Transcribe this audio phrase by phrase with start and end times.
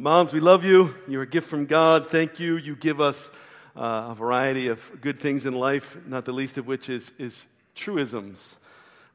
[0.00, 0.94] Moms, we love you.
[1.08, 2.08] You're a gift from God.
[2.08, 2.56] Thank you.
[2.56, 3.28] You give us
[3.74, 7.44] uh, a variety of good things in life, not the least of which is, is
[7.74, 8.56] truisms.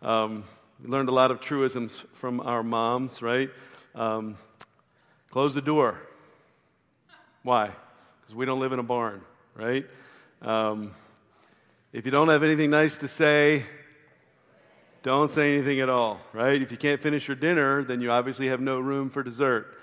[0.02, 0.44] Um,
[0.84, 3.50] we learned a lot of truisms from our moms, right?
[3.96, 4.36] Um,
[5.32, 6.02] close the door.
[7.44, 7.72] Why?
[8.20, 9.22] Because we don't live in a barn,
[9.56, 9.86] right?
[10.42, 10.94] Um,
[11.94, 13.66] if you don't have anything nice to say,
[15.02, 16.62] don't say anything at all, right?
[16.62, 19.78] If you can't finish your dinner, then you obviously have no room for dessert.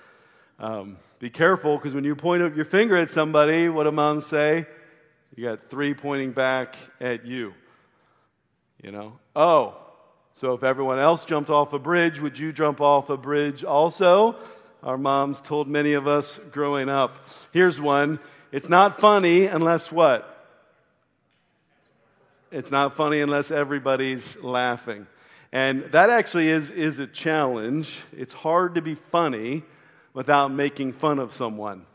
[0.61, 4.67] Um, be careful because when you point your finger at somebody, what do moms say?
[5.35, 7.55] You got three pointing back at you.
[8.83, 9.19] You know?
[9.35, 9.77] Oh,
[10.35, 14.37] so if everyone else jumped off a bridge, would you jump off a bridge also?
[14.83, 17.27] Our moms told many of us growing up.
[17.53, 18.19] Here's one
[18.53, 20.27] it's not funny unless what?
[22.51, 25.07] It's not funny unless everybody's laughing.
[25.53, 28.01] And that actually is, is a challenge.
[28.13, 29.63] It's hard to be funny
[30.13, 31.87] without making fun of someone.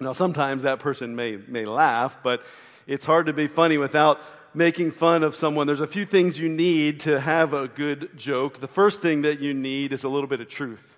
[0.00, 2.42] Now, sometimes that person may, may laugh, but
[2.86, 4.20] it's hard to be funny without
[4.54, 5.66] making fun of someone.
[5.66, 8.60] There's a few things you need to have a good joke.
[8.60, 10.96] The first thing that you need is a little bit of truth,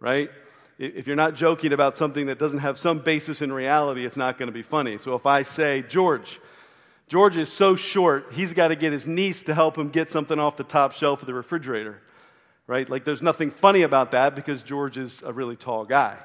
[0.00, 0.30] right?
[0.78, 4.38] If you're not joking about something that doesn't have some basis in reality, it's not
[4.38, 4.98] going to be funny.
[4.98, 6.40] So if I say, George,
[7.08, 10.38] George is so short, he's got to get his niece to help him get something
[10.38, 12.00] off the top shelf of the refrigerator
[12.66, 12.88] right?
[12.88, 16.16] Like there's nothing funny about that because George is a really tall guy.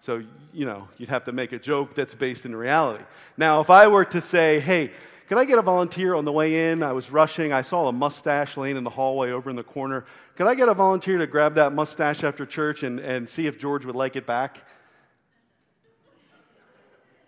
[0.00, 0.22] So,
[0.52, 3.04] you know, you'd have to make a joke that's based in reality.
[3.36, 4.92] Now, if I were to say, hey,
[5.28, 6.82] can I get a volunteer on the way in?
[6.82, 7.52] I was rushing.
[7.52, 10.04] I saw a mustache laying in the hallway over in the corner.
[10.36, 13.58] Can I get a volunteer to grab that mustache after church and, and see if
[13.58, 14.62] George would like it back?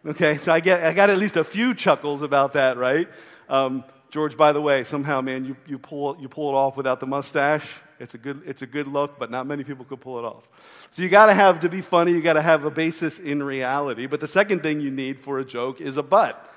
[0.07, 3.09] Okay, so I, get, I got at least a few chuckles about that, right?
[3.49, 7.01] Um, George, by the way, somehow, man, you, you, pull, you pull it off without
[7.01, 7.67] the mustache.
[8.01, 10.49] It's a good, it's a good look, but not many people could pull it off.
[10.93, 13.43] So you got to have, to be funny, you got to have a basis in
[13.43, 14.07] reality.
[14.07, 16.53] But the second thing you need for a joke is a butt,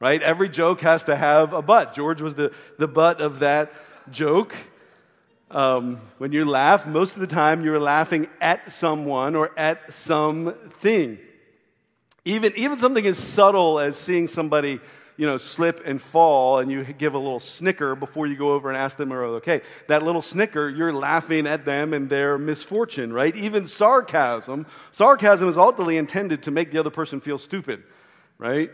[0.00, 0.22] right?
[0.22, 1.94] Every joke has to have a butt.
[1.94, 3.72] George was the, the butt of that
[4.10, 4.54] joke.
[5.50, 11.18] Um, when you laugh, most of the time you're laughing at someone or at something.
[12.24, 14.80] Even, even something as subtle as seeing somebody
[15.16, 18.68] you know, slip and fall and you give a little snicker before you go over
[18.68, 19.62] and ask them are okay.
[19.88, 23.34] That little snicker, you're laughing at them and their misfortune, right?
[23.36, 24.66] Even sarcasm.
[24.92, 27.82] Sarcasm is ultimately intended to make the other person feel stupid,
[28.38, 28.70] right?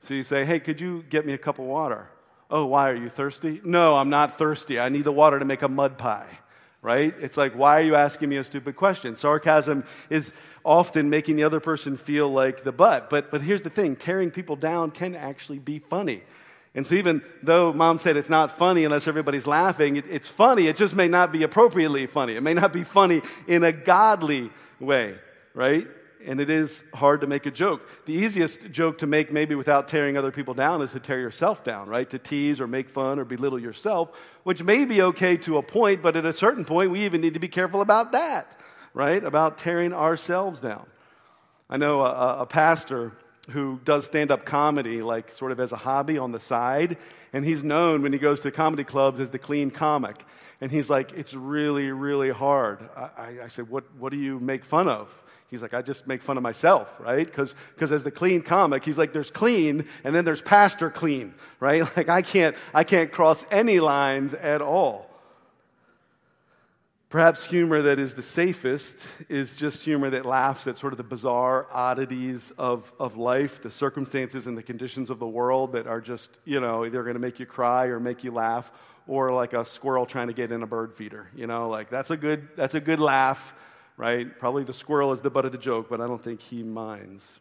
[0.00, 2.08] So you say, hey, could you get me a cup of water?
[2.50, 3.60] Oh, why are you thirsty?
[3.64, 4.80] No, I'm not thirsty.
[4.80, 6.38] I need the water to make a mud pie
[6.82, 7.14] right?
[7.20, 9.16] It's like, why are you asking me a stupid question?
[9.16, 10.32] Sarcasm is
[10.68, 13.08] often making the other person feel like the butt.
[13.08, 16.22] But, but here's the thing tearing people down can actually be funny.
[16.74, 20.66] And so, even though mom said it's not funny unless everybody's laughing, it, it's funny.
[20.66, 22.36] It just may not be appropriately funny.
[22.36, 25.16] It may not be funny in a godly way,
[25.54, 25.88] right?
[26.26, 27.88] and it is hard to make a joke.
[28.04, 31.64] The easiest joke to make, maybe without tearing other people down, is to tear yourself
[31.64, 32.08] down, right?
[32.10, 34.10] To tease or make fun or belittle yourself,
[34.42, 37.34] which may be okay to a point, but at a certain point, we even need
[37.34, 38.58] to be careful about that,
[38.98, 39.22] right?
[39.22, 40.84] About tearing ourselves down.
[41.70, 43.12] I know a, a pastor
[43.50, 46.98] who does stand up comedy, like sort of as a hobby on the side,
[47.32, 50.24] and he's known when he goes to comedy clubs as the clean comic.
[50.60, 52.88] And he's like, it's really, really hard.
[52.96, 55.08] I, I, said, what, what do you make fun of?
[55.48, 57.24] He's like, I just make fun of myself, right?
[57.24, 61.84] Because as the clean comic, he's like, there's clean and then there's pastor clean, right?
[61.96, 65.07] Like I can't, I can't cross any lines at all.
[67.10, 71.02] Perhaps humor that is the safest is just humor that laughs at sort of the
[71.02, 76.02] bizarre oddities of, of life, the circumstances and the conditions of the world that are
[76.02, 78.70] just, you know, either going to make you cry or make you laugh,
[79.06, 81.30] or like a squirrel trying to get in a bird feeder.
[81.34, 83.54] You know, like that's a good, that's a good laugh
[83.98, 84.38] right?
[84.38, 87.40] Probably the squirrel is the butt of the joke, but I don't think he minds.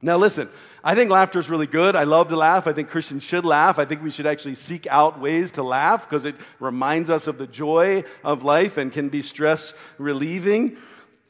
[0.00, 0.48] Now, listen,
[0.84, 1.96] I think laughter is really good.
[1.96, 2.68] I love to laugh.
[2.68, 3.80] I think Christians should laugh.
[3.80, 7.36] I think we should actually seek out ways to laugh because it reminds us of
[7.36, 10.76] the joy of life and can be stress relieving.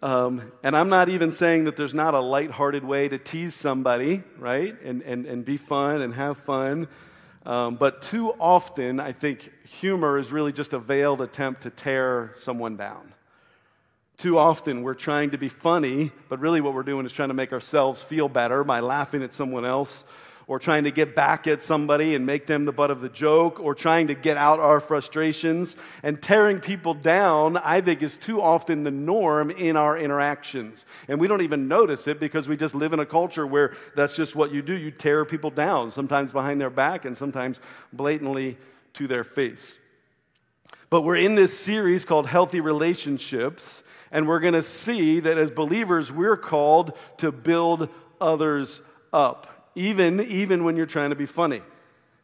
[0.02, 4.22] Um, and I'm not even saying that there's not a lighthearted way to tease somebody,
[4.36, 4.80] right?
[4.82, 6.88] And, and, and be fun and have fun.
[7.46, 12.34] Um, but too often, I think humor is really just a veiled attempt to tear
[12.38, 13.14] someone down.
[14.18, 17.34] Too often we're trying to be funny, but really what we're doing is trying to
[17.34, 20.02] make ourselves feel better by laughing at someone else
[20.48, 23.60] or trying to get back at somebody and make them the butt of the joke
[23.60, 25.76] or trying to get out our frustrations.
[26.02, 30.84] And tearing people down, I think, is too often the norm in our interactions.
[31.06, 34.16] And we don't even notice it because we just live in a culture where that's
[34.16, 34.74] just what you do.
[34.74, 37.60] You tear people down, sometimes behind their back and sometimes
[37.92, 38.56] blatantly
[38.94, 39.78] to their face.
[40.90, 43.82] But we're in this series called Healthy Relationships.
[44.10, 47.90] And we're going to see that as believers, we're called to build
[48.20, 48.80] others
[49.12, 51.60] up, even, even when you're trying to be funny.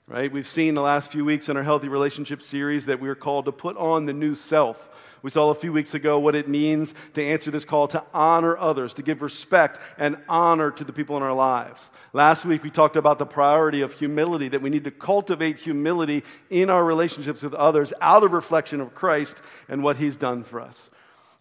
[0.06, 0.32] Right?
[0.32, 3.52] We've seen the last few weeks in our Healthy Relationship series that we're called to
[3.52, 4.88] put on the new self.
[5.24, 8.58] We saw a few weeks ago what it means to answer this call to honor
[8.58, 11.88] others, to give respect and honor to the people in our lives.
[12.12, 16.24] Last week we talked about the priority of humility, that we need to cultivate humility
[16.50, 20.60] in our relationships with others out of reflection of Christ and what he's done for
[20.60, 20.90] us.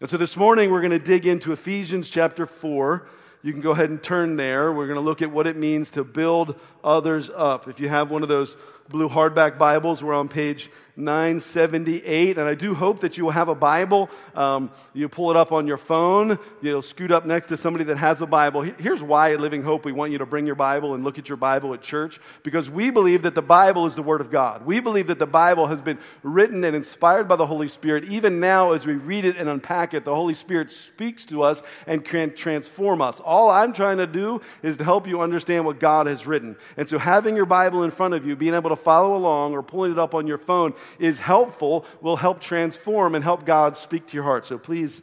[0.00, 3.06] And so this morning we're going to dig into Ephesians chapter 4.
[3.42, 4.72] You can go ahead and turn there.
[4.72, 7.68] We're going to look at what it means to build others up.
[7.68, 8.56] If you have one of those
[8.88, 12.38] blue hardback Bibles, we're on page 978.
[12.38, 14.10] And I do hope that you will have a Bible.
[14.34, 16.38] Um, you pull it up on your phone.
[16.62, 18.62] You'll scoot up next to somebody that has a Bible.
[18.62, 21.28] Here's why at Living Hope we want you to bring your Bible and look at
[21.28, 22.20] your Bible at church.
[22.42, 24.64] Because we believe that the Bible is the Word of God.
[24.64, 28.04] We believe that the Bible has been written and inspired by the Holy Spirit.
[28.04, 31.62] Even now, as we read it and unpack it, the Holy Spirit speaks to us
[31.86, 33.20] and can transform us.
[33.20, 36.56] All I'm trying to do is to help you understand what God has written.
[36.76, 39.62] And so having your Bible in front of you, being able to follow along or
[39.62, 44.06] pulling it up on your phone is helpful, will help transform and help God speak
[44.08, 44.46] to your heart.
[44.46, 45.00] So please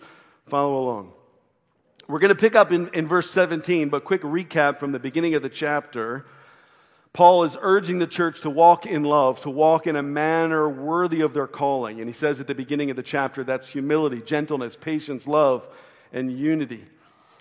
[0.47, 1.13] follow along.
[2.07, 5.35] We're going to pick up in, in verse 17, but quick recap from the beginning
[5.35, 6.25] of the chapter.
[7.13, 11.21] Paul is urging the church to walk in love, to walk in a manner worthy
[11.21, 11.99] of their calling.
[11.99, 15.67] And he says at the beginning of the chapter that's humility, gentleness, patience, love,
[16.13, 16.85] and unity.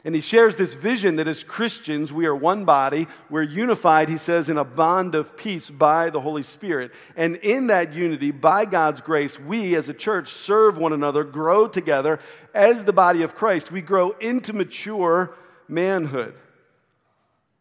[0.02, 3.06] And he shares this vision that as Christians, we are one body.
[3.28, 6.92] We're unified, he says, in a bond of peace by the Holy Spirit.
[7.16, 11.68] And in that unity, by God's grace, we as a church serve one another, grow
[11.68, 12.18] together
[12.54, 13.70] as the body of Christ.
[13.70, 15.34] We grow into mature
[15.68, 16.34] manhood.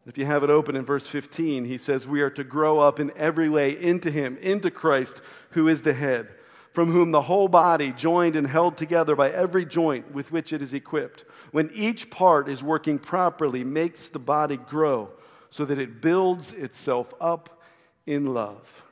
[0.05, 3.01] If you have it open in verse 15, he says, We are to grow up
[3.01, 5.21] in every way into him, into Christ,
[5.51, 6.29] who is the head
[6.73, 10.61] from whom the whole body, joined and held together by every joint with which it
[10.61, 15.09] is equipped, when each part is working properly, makes the body grow
[15.49, 17.61] so that it builds itself up
[18.05, 18.83] in love.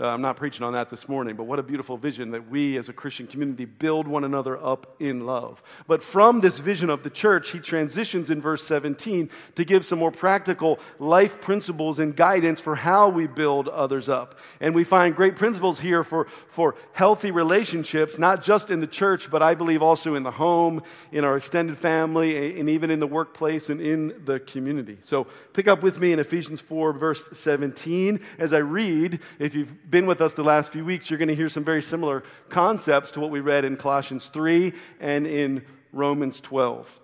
[0.00, 2.78] Uh, I'm not preaching on that this morning, but what a beautiful vision that we
[2.78, 5.60] as a Christian community build one another up in love.
[5.88, 9.98] But from this vision of the church, he transitions in verse 17 to give some
[9.98, 14.38] more practical life principles and guidance for how we build others up.
[14.60, 19.28] And we find great principles here for, for healthy relationships, not just in the church,
[19.32, 23.06] but I believe also in the home, in our extended family, and even in the
[23.08, 24.98] workplace and in the community.
[25.02, 29.18] So pick up with me in Ephesians 4, verse 17, as I read.
[29.40, 31.82] If you've been with us the last few weeks, you're going to hear some very
[31.82, 37.00] similar concepts to what we read in Colossians 3 and in Romans 12.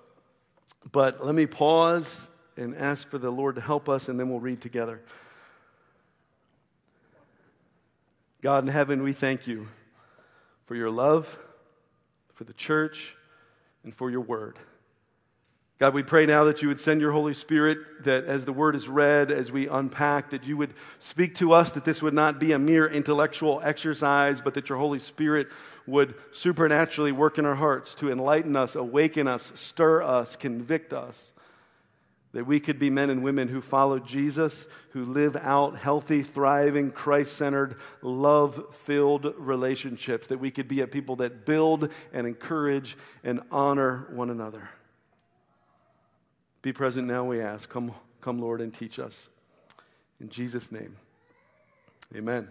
[0.93, 4.41] But let me pause and ask for the Lord to help us, and then we'll
[4.41, 5.01] read together.
[8.43, 9.69] God in heaven, we thank you
[10.67, 11.39] for your love,
[12.35, 13.17] for the church,
[13.83, 14.59] and for your word.
[15.81, 18.77] God, we pray now that you would send your Holy Spirit, that as the word
[18.77, 22.39] is read, as we unpack, that you would speak to us, that this would not
[22.39, 25.49] be a mere intellectual exercise, but that your Holy Spirit
[25.87, 31.33] would supernaturally work in our hearts to enlighten us, awaken us, stir us, convict us.
[32.35, 36.93] That we could be men and women who follow Jesus, who live out healthy, thriving,
[36.93, 40.29] Christ centered, love filled relationships.
[40.29, 44.69] That we could be a people that build and encourage and honor one another.
[46.65, 47.69] Be present now, we ask.
[47.69, 47.93] Come,
[48.23, 49.29] come, Lord, and teach us.
[50.19, 50.97] In Jesus' name,
[52.17, 52.49] amen.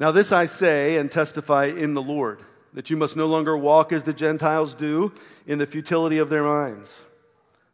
[0.00, 2.40] Now, this I say and testify in the Lord,
[2.74, 5.12] that you must no longer walk as the Gentiles do
[5.46, 7.04] in the futility of their minds.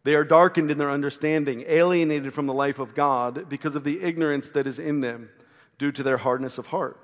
[0.05, 4.03] They are darkened in their understanding, alienated from the life of God because of the
[4.03, 5.31] ignorance that is in them
[5.79, 7.01] due to their hardness of heart.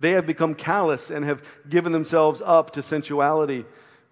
[0.00, 3.66] They have become callous and have given themselves up to sensuality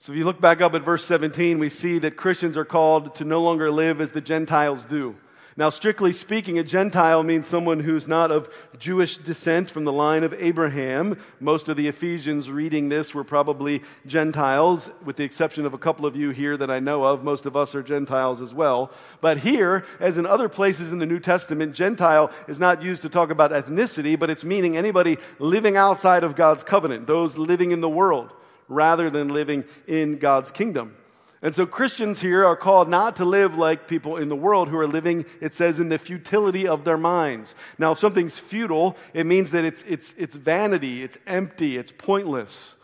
[0.00, 3.16] So if you look back up at verse 17, we see that Christians are called
[3.16, 5.16] to no longer live as the Gentiles do.
[5.56, 10.22] Now, strictly speaking, a Gentile means someone who's not of Jewish descent from the line
[10.22, 11.18] of Abraham.
[11.40, 16.06] Most of the Ephesians reading this were probably Gentiles, with the exception of a couple
[16.06, 17.24] of you here that I know of.
[17.24, 18.92] Most of us are Gentiles as well.
[19.20, 23.08] But here, as in other places in the New Testament, Gentile is not used to
[23.08, 27.80] talk about ethnicity, but it's meaning anybody living outside of God's covenant, those living in
[27.80, 28.32] the world
[28.68, 30.94] rather than living in God's kingdom.
[31.40, 34.78] And so Christians here are called not to live like people in the world who
[34.78, 37.54] are living, it says, in the futility of their minds.
[37.78, 42.74] Now, if something's futile, it means that it's, it's, it's vanity, it's empty, it's pointless.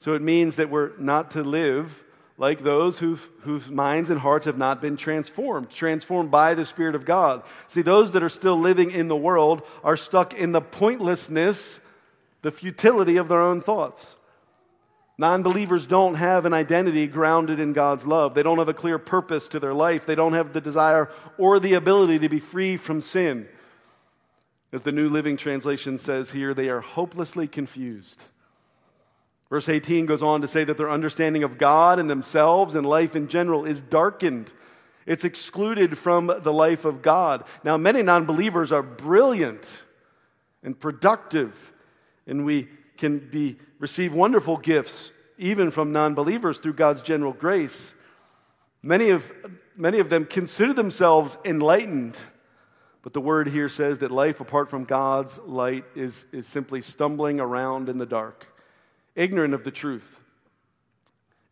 [0.00, 2.02] So it means that we're not to live
[2.38, 6.94] like those whose, whose minds and hearts have not been transformed, transformed by the Spirit
[6.94, 7.42] of God.
[7.68, 11.78] See, those that are still living in the world are stuck in the pointlessness,
[12.42, 14.16] the futility of their own thoughts.
[15.18, 18.34] Non believers don't have an identity grounded in God's love.
[18.34, 20.04] They don't have a clear purpose to their life.
[20.04, 23.48] They don't have the desire or the ability to be free from sin.
[24.72, 28.22] As the New Living Translation says here, they are hopelessly confused.
[29.48, 33.14] Verse 18 goes on to say that their understanding of God and themselves and life
[33.14, 34.52] in general is darkened.
[35.06, 37.44] It's excluded from the life of God.
[37.62, 39.84] Now, many non believers are brilliant
[40.64, 41.72] and productive,
[42.26, 42.68] and we
[42.98, 47.92] can be, receive wonderful gifts, even from non believers, through God's general grace.
[48.82, 49.30] Many of,
[49.76, 52.18] many of them consider themselves enlightened,
[53.02, 57.40] but the word here says that life apart from God's light is, is simply stumbling
[57.40, 58.46] around in the dark,
[59.14, 60.20] ignorant of the truth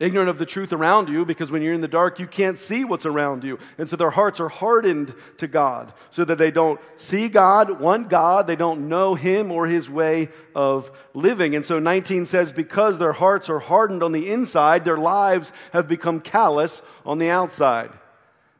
[0.00, 2.84] ignorant of the truth around you because when you're in the dark, you can't see
[2.84, 3.58] what's around you.
[3.78, 8.08] And so their hearts are hardened to God so that they don't see God, want
[8.08, 11.54] God, they don't know Him or His way of living.
[11.54, 15.86] And so 19 says, because their hearts are hardened on the inside, their lives have
[15.86, 17.90] become callous on the outside.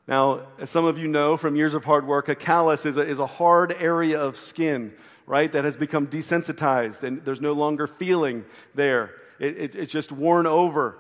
[0.06, 3.00] Now, as some of you know from years of hard work, a callus is a,
[3.00, 4.92] is a hard area of skin,
[5.26, 9.12] right, that has become desensitized and there's no longer feeling there.
[9.40, 10.98] It, it, it's just worn over.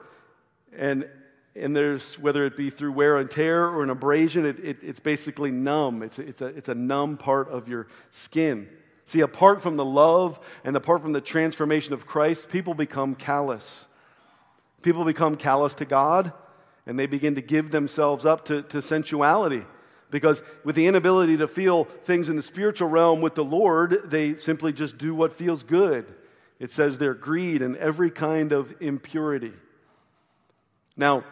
[0.76, 1.08] And,
[1.54, 5.00] and there's, whether it be through wear and tear or an abrasion, it, it, it's
[5.00, 6.02] basically numb.
[6.02, 8.68] It's, it's, a, it's a numb part of your skin.
[9.06, 13.86] See, apart from the love and apart from the transformation of Christ, people become callous.
[14.82, 16.32] People become callous to God
[16.86, 19.64] and they begin to give themselves up to, to sensuality.
[20.10, 24.36] Because with the inability to feel things in the spiritual realm with the Lord, they
[24.36, 26.06] simply just do what feels good.
[26.60, 29.52] It says their greed and every kind of impurity.
[30.96, 31.24] Now,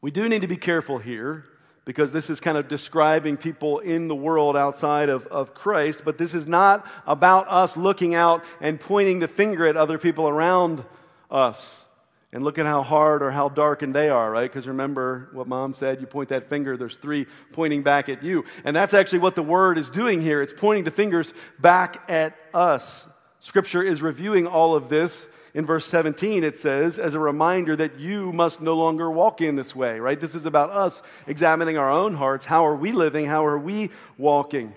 [0.00, 1.44] we do need to be careful here
[1.84, 6.18] because this is kind of describing people in the world outside of, of Christ, but
[6.18, 10.82] this is not about us looking out and pointing the finger at other people around
[11.30, 11.88] us
[12.32, 14.50] and look at how hard or how darkened they are, right?
[14.50, 18.44] Because remember what mom said, you point that finger, there's three pointing back at you.
[18.64, 20.42] And that's actually what the word is doing here.
[20.42, 23.06] It's pointing the fingers back at us.
[23.38, 28.00] Scripture is reviewing all of this in verse 17, it says, as a reminder that
[28.00, 30.18] you must no longer walk in this way, right?
[30.18, 32.44] This is about us examining our own hearts.
[32.44, 33.24] How are we living?
[33.24, 34.74] How are we walking?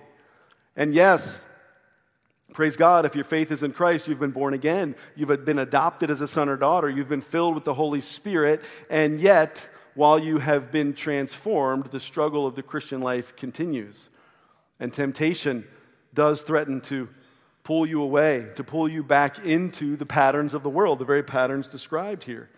[0.76, 1.42] And yes,
[2.52, 4.94] praise God, if your faith is in Christ, you've been born again.
[5.16, 6.88] You've been adopted as a son or daughter.
[6.88, 8.62] You've been filled with the Holy Spirit.
[8.88, 14.10] And yet, while you have been transformed, the struggle of the Christian life continues.
[14.78, 15.66] And temptation
[16.14, 17.08] does threaten to
[17.68, 21.22] pull you away, to pull you back into the patterns of the world, the very
[21.22, 22.48] patterns described here.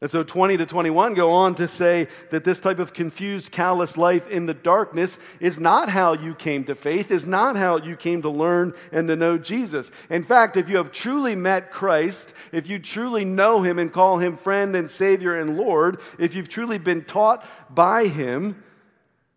[0.00, 3.96] And so 20 to 21 go on to say that this type of confused, callous
[3.96, 7.96] life in the darkness is not how you came to faith, is not how you
[7.96, 9.90] came to learn and to know Jesus.
[10.08, 14.18] In fact, if you have truly met Christ, if you truly know him and call
[14.18, 17.44] him friend and Savior and Lord, if you've truly been taught
[17.74, 18.62] by him,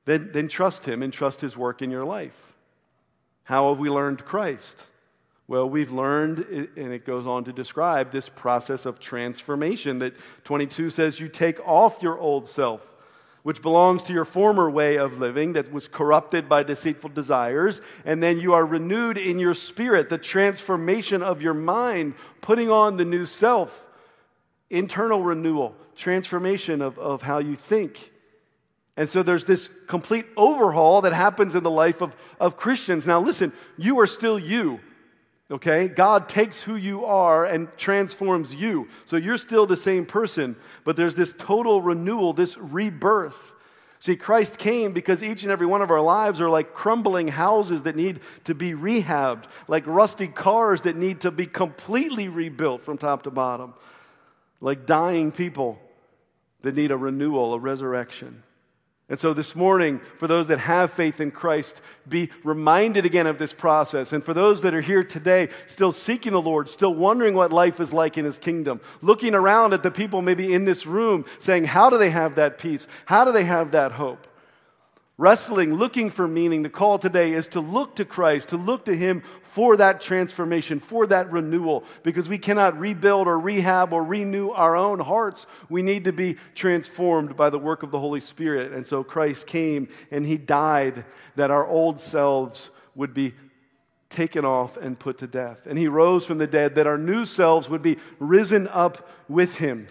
[0.06, 2.49] then, then trust him and trust his work in your life.
[3.50, 4.79] How have we learned Christ?
[5.48, 6.38] Well, we've learned,
[6.77, 10.13] and it goes on to describe this process of transformation that
[10.44, 12.82] 22 says you take off your old self,
[13.41, 18.22] which belongs to your former way of living that was corrupted by deceitful desires, and
[18.22, 23.06] then you are renewed in your spirit, the transformation of your mind, putting on the
[23.06, 23.84] new self,
[24.70, 28.12] internal renewal, transformation of, of how you think
[29.00, 33.08] And so there's this complete overhaul that happens in the life of, of Christians.
[33.08, 34.82] Now, listen, you are still you.
[35.50, 35.88] Okay?
[35.88, 38.89] God takes who you are and transforms you.
[39.06, 43.38] So you're still the same person, but there's this total renewal, this rebirth.
[44.00, 47.84] See, Christ came because each and every one of our lives are like crumbling houses
[47.84, 52.98] that need to be rehabbed, like rusty cars that need to be completely rebuilt from
[52.98, 53.75] top to bottom,
[54.60, 55.79] like dying people
[56.63, 58.44] that need a renewal, a resurrection.
[59.10, 63.39] And so this morning, for those that have faith in Christ, be reminded again of
[63.39, 64.13] this process.
[64.13, 67.80] And for those that are here today, still seeking the Lord, still wondering what life
[67.80, 71.66] is like in His kingdom, looking around at the people maybe in this room, saying,
[71.66, 72.88] How do they have that peace?
[73.06, 74.28] How do they have that hope?
[75.20, 78.96] wrestling, looking for meaning, the call today is to look to Christ, to look to
[78.96, 84.51] Him for that transformation, for that renewal, because we cannot rebuild or rehab or renew
[84.51, 85.48] our own hearts.
[85.70, 88.72] We need to be transformed by the work of the Holy Spirit.
[88.74, 91.03] And so Christ came and He died
[91.36, 93.34] that our old selves would be
[94.10, 95.65] taken off and put to death.
[95.65, 99.56] And He rose from the dead that our new selves would be risen up with
[99.56, 99.88] Him.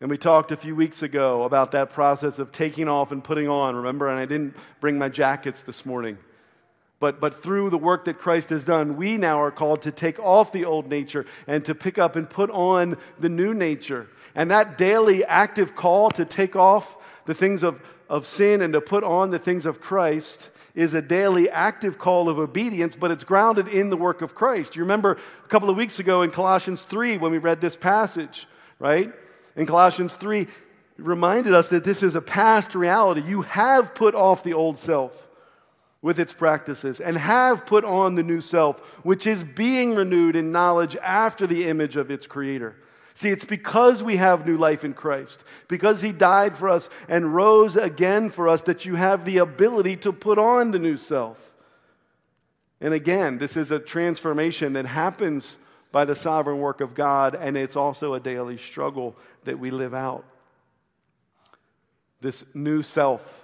[0.00, 3.48] And we talked a few weeks ago about that process of taking off and putting
[3.48, 4.08] on, remember?
[4.08, 6.16] And I didn't bring my jackets this morning.
[7.00, 10.18] But, but through the work that Christ has done, we now are called to take
[10.20, 14.06] off the old nature and to pick up and put on the new nature.
[14.34, 18.82] And that daily active call to take off the things of, of sin and to
[18.82, 23.24] put on the things of Christ is a daily active call of obedience, but it's
[23.24, 24.76] grounded in the work of Christ.
[24.76, 28.46] You remember a couple of weeks ago in Colossians 3 when we read this passage,
[28.78, 29.10] right?
[29.56, 30.46] In Colossians 3,
[30.98, 33.22] reminded us that this is a past reality.
[33.22, 35.29] You have put off the old self
[36.02, 40.52] with its practices and have put on the new self, which is being renewed in
[40.52, 42.76] knowledge after the image of its creator.
[43.14, 47.34] See, it's because we have new life in Christ, because He died for us and
[47.34, 51.52] rose again for us, that you have the ability to put on the new self.
[52.80, 55.58] And again, this is a transformation that happens
[55.92, 59.92] by the sovereign work of God, and it's also a daily struggle that we live
[59.92, 60.24] out.
[62.20, 63.39] This new self,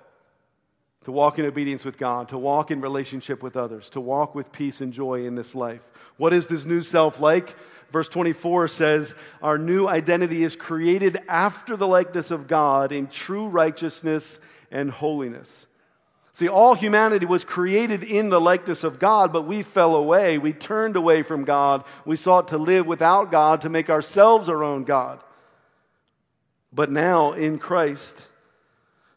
[1.07, 4.51] to walk in obedience with God, to walk in relationship with others, to walk with
[4.51, 5.81] peace and joy in this life.
[6.17, 7.55] What is this new self like?
[7.93, 13.47] Verse 24 says, Our new identity is created after the likeness of God in true
[13.47, 14.41] righteousness
[14.73, 15.67] and holiness.
[16.33, 20.39] See, all humanity was created in the likeness of God, but we fell away.
[20.39, 21.85] We turned away from God.
[22.05, 25.23] We sought to live without God, to make ourselves our own God.
[26.73, 28.27] But now, in Christ,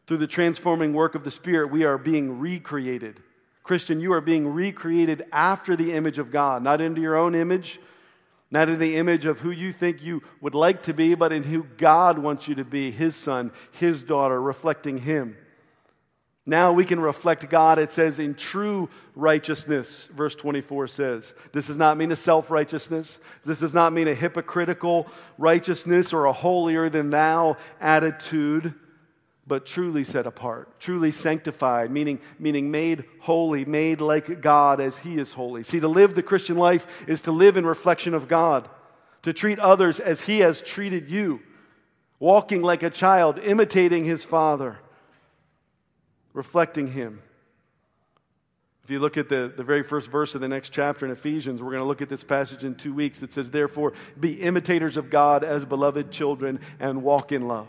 [0.10, 3.22] through the transforming work of the Spirit, we are being recreated.
[3.62, 7.80] Christian, you are being recreated after the image of God, not into your own image,
[8.50, 11.44] not in the image of who you think you would like to be, but in
[11.44, 15.38] who God wants you to be, His son, His daughter, reflecting Him.
[16.44, 21.36] Now we can reflect God, it says, in true righteousness, verse 24 says.
[21.54, 23.20] This does not mean a self righteousness.
[23.46, 25.06] This does not mean a hypocritical
[25.38, 28.74] righteousness or a holier than thou attitude,
[29.50, 35.18] but truly set apart, truly sanctified, meaning, meaning made holy, made like God as He
[35.18, 35.64] is holy.
[35.64, 38.70] See, to live the Christian life is to live in reflection of God,
[39.24, 41.42] to treat others as He has treated you,
[42.20, 44.78] walking like a child, imitating His Father
[46.34, 47.22] reflecting Him.
[48.84, 51.62] If you look at the, the very first verse of the next chapter in Ephesians,
[51.62, 53.22] we're going to look at this passage in two weeks.
[53.22, 57.68] It says, Therefore, be imitators of God as beloved children and walk in love.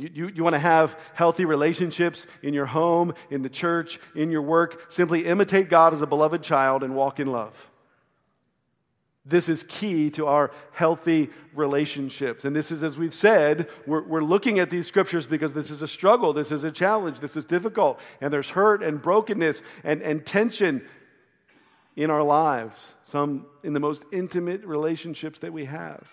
[0.00, 4.30] You, you, you want to have healthy relationships in your home, in the church, in
[4.30, 4.90] your work.
[4.90, 7.70] Simply imitate God as a beloved child and walk in love.
[9.26, 12.46] This is key to our healthy relationships.
[12.46, 15.82] And this is, as we've said, we're, we're looking at these scriptures because this is
[15.82, 20.00] a struggle, this is a challenge, this is difficult, and there's hurt and brokenness and,
[20.00, 20.82] and tension
[21.94, 26.08] in our lives, some in the most intimate relationships that we have.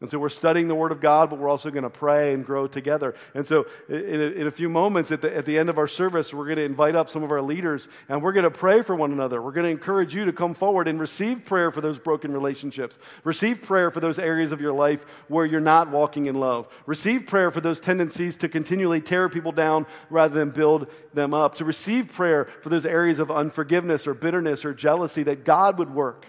[0.00, 2.42] And so we're studying the Word of God, but we're also going to pray and
[2.42, 3.14] grow together.
[3.34, 5.86] And so, in a, in a, few moments at the, at the end of our
[5.86, 8.80] service, we're going to invite up some of our leaders and we're going to pray
[8.80, 9.42] for one another.
[9.42, 12.96] We're going to encourage you to come forward and receive prayer for those broken relationships.
[13.24, 16.66] Receive prayer for those areas of your life where you're not walking in love.
[16.86, 21.56] Receive prayer for those tendencies to continually tear people down rather than build them up.
[21.56, 25.94] To receive prayer for those areas of unforgiveness or bitterness or jealousy that God would
[25.94, 26.24] work.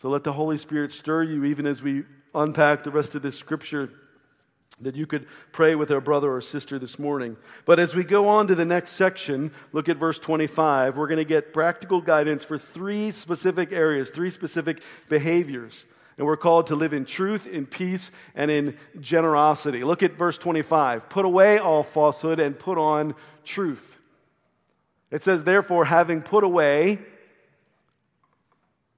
[0.00, 3.36] So let the Holy Spirit stir you even as we unpack the rest of this
[3.38, 3.90] scripture
[4.80, 7.36] that you could pray with our brother or sister this morning.
[7.66, 10.96] But as we go on to the next section, look at verse 25.
[10.96, 15.84] We're going to get practical guidance for three specific areas, three specific behaviors.
[16.16, 19.84] And we're called to live in truth, in peace, and in generosity.
[19.84, 21.10] Look at verse 25.
[21.10, 23.98] Put away all falsehood and put on truth.
[25.10, 27.00] It says, therefore, having put away,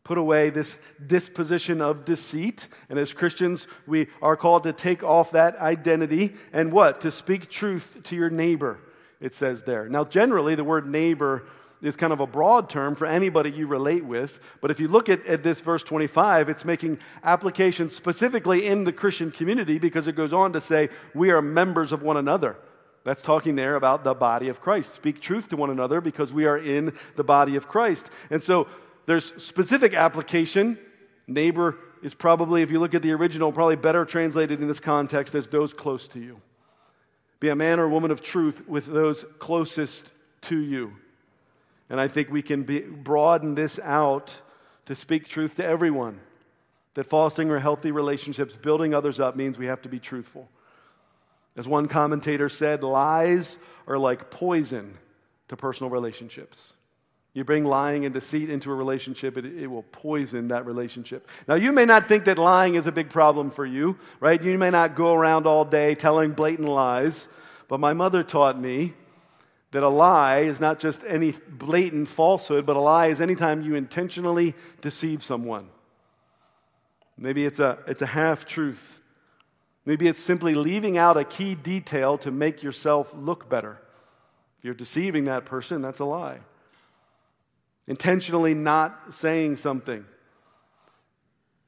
[0.05, 2.69] put away this disposition of deceit.
[2.89, 7.01] And as Christians, we are called to take off that identity and what?
[7.03, 8.81] To speak truth to your neighbor,
[9.21, 9.89] it says there.
[9.89, 11.45] Now, generally, the word neighbor
[11.83, 14.39] is kind of a broad term for anybody you relate with.
[14.61, 18.93] But if you look at, at this verse 25, it's making application specifically in the
[18.93, 22.57] Christian community because it goes on to say, we are members of one another.
[23.05, 24.93] That's talking there about the body of Christ.
[24.93, 28.09] Speak truth to one another because we are in the body of Christ.
[28.31, 28.69] And so
[29.07, 30.79] there's specific application.
[31.27, 35.35] Neighbor is probably, if you look at the original, probably better translated in this context
[35.35, 36.41] as those close to you.
[37.41, 40.13] Be a man or woman of truth with those closest
[40.43, 40.93] to you.
[41.91, 44.41] And I think we can be, broaden this out
[44.87, 46.21] to speak truth to everyone.
[46.95, 50.49] That fostering healthy relationships, building others up, means we have to be truthful.
[51.57, 54.97] As one commentator said, lies are like poison
[55.49, 56.73] to personal relationships.
[57.35, 61.27] You bring lying and deceit into a relationship, it, it, will poison that relationship.
[61.49, 64.43] Now, you may not think that lying is a big problem for you, right?
[64.43, 67.29] You may not go around all day telling blatant lies,
[67.69, 68.93] but my mother taught me
[69.71, 73.77] that a lie is not just any blatant falsehood, but a lie is anytime you
[73.77, 75.69] intentionally deceive someone.
[77.17, 79.01] Maybe it's a, it's a half truth.
[79.87, 83.81] Maybe it's simply leaving out a key detail to make yourself look better.
[84.59, 86.41] If you're deceiving that person, that's a lie.
[87.87, 90.05] Intentionally not saying something.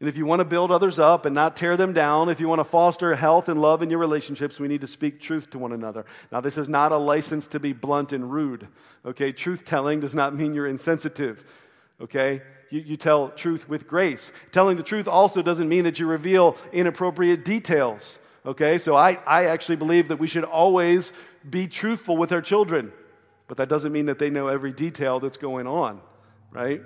[0.01, 2.49] And if you want to build others up and not tear them down, if you
[2.49, 5.59] want to foster health and love in your relationships, we need to speak truth to
[5.59, 6.05] one another.
[6.31, 8.69] Now, this is not a license to be blunt and rude.
[9.07, 9.33] Okay?
[9.33, 11.45] Truth telling does not mean you're insensitive.
[12.01, 12.43] Okay?
[12.71, 14.31] You, you tell truth with grace.
[14.53, 18.19] Telling the truth also doesn't mean that you reveal inappropriate details.
[18.45, 18.79] Okay?
[18.79, 21.13] So I, I actually believe that we should always
[21.49, 22.93] be truthful with our children.
[23.47, 26.01] But that doesn't mean that they know every detail that's going on.
[26.51, 26.83] Right?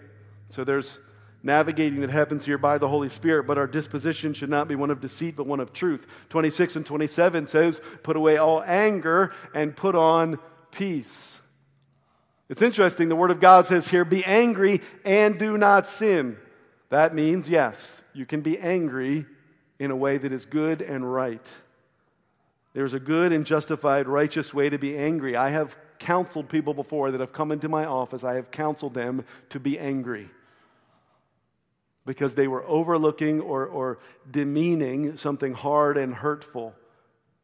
[0.48, 0.98] So there's
[1.42, 4.90] navigating that happens here by the Holy Spirit, but our disposition should not be one
[4.90, 6.06] of deceit, but one of truth.
[6.30, 10.38] 26 and 27 says, Put away all anger and put on
[10.72, 11.36] peace.
[12.48, 16.38] It's interesting, the Word of God says here, Be angry and do not sin.
[16.90, 19.26] That means, yes, you can be angry
[19.78, 21.52] in a way that is good and right.
[22.72, 25.36] There's a good and justified, righteous way to be angry.
[25.36, 29.24] I have counseled people before that have come into my office, I have counseled them
[29.50, 30.28] to be angry
[32.06, 33.98] because they were overlooking or, or
[34.30, 36.74] demeaning something hard and hurtful.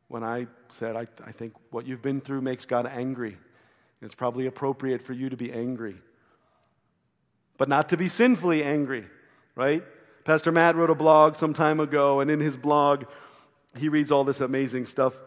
[0.08, 0.46] When I
[0.78, 3.36] said, I, I think what you've been through makes God angry.
[4.00, 5.96] It's probably appropriate for you to be angry,
[7.56, 9.06] but not to be sinfully angry,
[9.54, 9.82] right?
[10.24, 13.04] Pastor Matt wrote a blog some time ago, and in his blog,
[13.76, 15.18] he reads all this amazing stuff,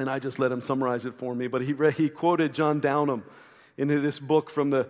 [0.00, 1.46] and I just let him summarize it for me.
[1.46, 3.22] But he, he quoted John Downame
[3.76, 4.88] in this book from the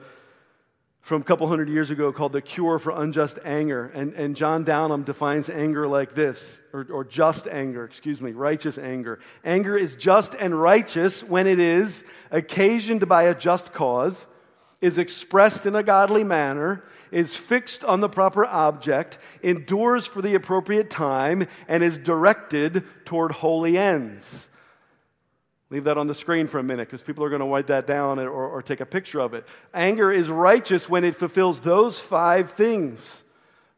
[1.01, 3.87] from a couple hundred years ago called The Cure for Unjust Anger.
[3.87, 8.77] And, and John Downame defines anger like this, or, or just anger, excuse me, righteous
[8.77, 9.19] anger.
[9.43, 14.27] Anger is just and righteous when it is occasioned by a just cause,
[14.83, 20.35] is expressed in a godly manner, is fixed on the proper object, endures for the
[20.35, 24.50] appropriate time, and is directed toward holy ends.
[25.71, 27.87] Leave that on the screen for a minute because people are going to write that
[27.87, 29.47] down or, or, take a picture of it.
[29.73, 33.23] Anger is righteous when it fulfills those five things,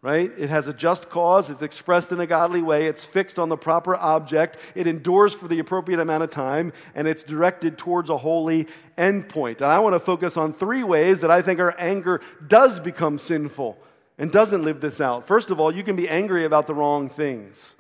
[0.00, 0.33] right?
[0.38, 3.59] It has a just cause, it's expressed in a godly way, it's fixed on the
[3.59, 8.16] proper object, it endures for the appropriate amount of time, and it's directed towards a
[8.16, 9.57] holy endpoint.
[9.57, 13.18] And I want to focus on three ways that I think our anger does become
[13.18, 13.76] sinful
[14.16, 15.26] and doesn't live this out.
[15.26, 17.74] First of all, you can be angry about the wrong things.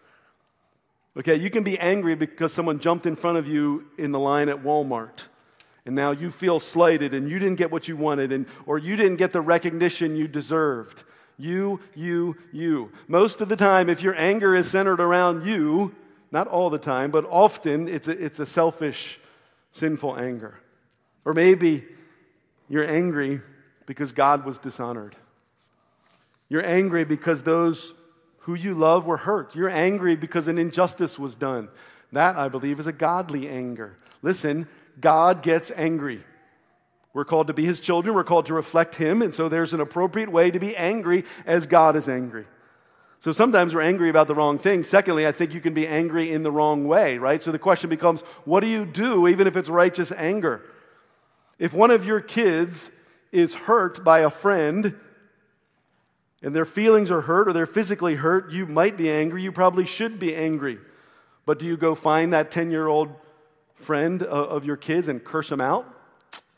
[1.18, 4.48] Okay, you can be angry because someone jumped in front of you in the line
[4.48, 5.24] at Walmart.
[5.84, 8.96] And now you feel slighted and you didn't get what you wanted and or you
[8.96, 11.02] didn't get the recognition you deserved.
[11.38, 12.92] You, you, you.
[13.08, 15.94] Most of the time if your anger is centered around you,
[16.30, 19.18] not all the time, but often it's a, it's a selfish
[19.72, 20.58] sinful anger.
[21.24, 21.84] Or maybe
[22.68, 23.40] you're angry
[23.86, 25.16] because God was dishonored.
[26.48, 27.92] You're angry because those
[28.42, 29.54] who you love were hurt.
[29.54, 31.68] You're angry because an injustice was done.
[32.12, 33.96] That, I believe, is a godly anger.
[34.20, 34.68] Listen,
[35.00, 36.22] God gets angry.
[37.14, 39.80] We're called to be his children, we're called to reflect him, and so there's an
[39.80, 42.46] appropriate way to be angry as God is angry.
[43.20, 44.82] So sometimes we're angry about the wrong thing.
[44.82, 47.40] Secondly, I think you can be angry in the wrong way, right?
[47.40, 50.62] So the question becomes what do you do, even if it's righteous anger?
[51.58, 52.90] If one of your kids
[53.30, 54.98] is hurt by a friend,
[56.42, 59.42] and their feelings are hurt or they're physically hurt, you might be angry.
[59.42, 60.78] You probably should be angry.
[61.46, 63.10] But do you go find that 10 year old
[63.74, 65.86] friend of your kids and curse them out?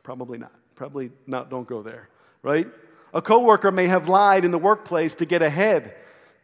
[0.02, 0.52] Probably not.
[0.74, 1.50] Probably not.
[1.50, 2.08] Don't go there,
[2.42, 2.66] right?
[3.12, 5.94] A coworker may have lied in the workplace to get ahead.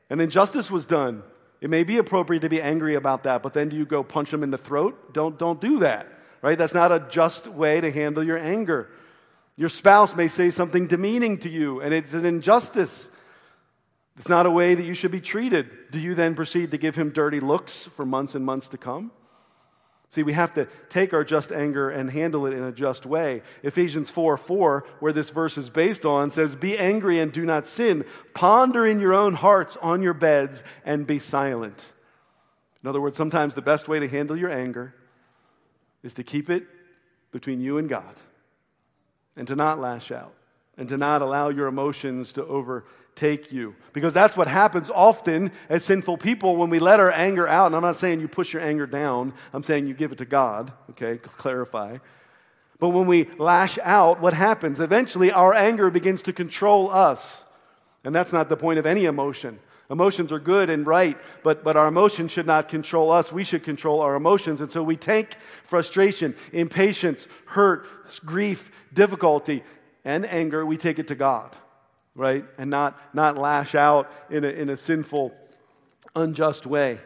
[0.08, 1.22] An injustice was done.
[1.60, 4.30] It may be appropriate to be angry about that, but then do you go punch
[4.30, 5.12] them in the throat?
[5.12, 6.06] Don't, don't do that,
[6.42, 6.56] right?
[6.56, 8.88] That's not a just way to handle your anger.
[9.56, 13.08] Your spouse may say something demeaning to you, and it's an injustice.
[14.20, 15.70] It's not a way that you should be treated.
[15.90, 19.12] Do you then proceed to give him dirty looks for months and months to come?
[20.10, 23.40] See, we have to take our just anger and handle it in a just way.
[23.62, 27.66] Ephesians 4 4, where this verse is based on, says, Be angry and do not
[27.66, 28.04] sin.
[28.34, 31.90] Ponder in your own hearts on your beds and be silent.
[32.82, 34.94] In other words, sometimes the best way to handle your anger
[36.02, 36.66] is to keep it
[37.32, 38.16] between you and God
[39.34, 40.34] and to not lash out
[40.76, 42.84] and to not allow your emotions to over
[43.16, 43.74] take you.
[43.92, 47.66] Because that's what happens often as sinful people when we let our anger out.
[47.66, 50.24] And I'm not saying you push your anger down, I'm saying you give it to
[50.24, 51.98] God, okay, clarify.
[52.78, 54.80] But when we lash out, what happens?
[54.80, 57.44] Eventually, our anger begins to control us.
[58.04, 59.58] And that's not the point of any emotion.
[59.90, 63.32] Emotions are good and right, but, but our emotions should not control us.
[63.32, 64.62] We should control our emotions.
[64.62, 67.86] And so we take frustration, impatience, hurt,
[68.24, 69.62] grief, difficulty,
[70.04, 71.54] and anger, we take it to God
[72.14, 72.44] right?
[72.58, 75.32] And not, not lash out in a, in a sinful,
[76.14, 77.00] unjust way.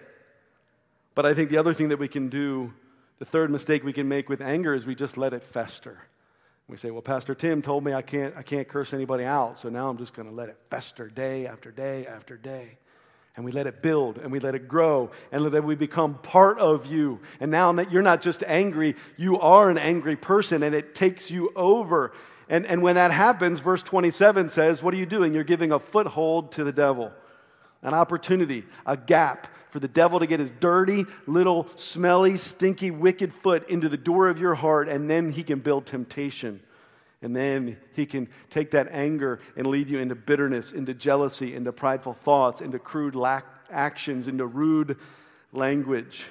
[1.14, 2.72] But I think the other thing that we can do,
[3.18, 5.98] the third mistake we can make with anger is we just let it fester.
[6.66, 9.68] We say, well, Pastor Tim told me I can't, I can't curse anybody out, so
[9.68, 12.78] now I'm just going to let it fester day after day after day.
[13.36, 16.58] And we let it build and we let it grow and let we become part
[16.58, 17.20] of you.
[17.40, 21.52] And now you're not just angry, you are an angry person and it takes you
[21.56, 22.12] over.
[22.48, 25.32] And, and when that happens, verse 27 says, What are you doing?
[25.32, 27.12] You're giving a foothold to the devil,
[27.82, 33.34] an opportunity, a gap for the devil to get his dirty, little, smelly, stinky, wicked
[33.34, 36.60] foot into the door of your heart, and then he can build temptation.
[37.22, 41.72] And then he can take that anger and lead you into bitterness, into jealousy, into
[41.72, 44.98] prideful thoughts, into crude lack actions, into rude
[45.52, 46.24] language.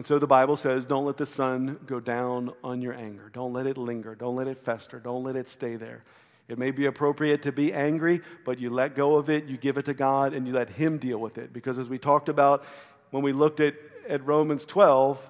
[0.00, 3.30] And so the Bible says, don't let the sun go down on your anger.
[3.34, 4.14] Don't let it linger.
[4.14, 4.98] Don't let it fester.
[4.98, 6.04] Don't let it stay there.
[6.48, 9.76] It may be appropriate to be angry, but you let go of it, you give
[9.76, 11.52] it to God, and you let Him deal with it.
[11.52, 12.64] Because as we talked about
[13.10, 13.74] when we looked at,
[14.08, 15.20] at Romans 12,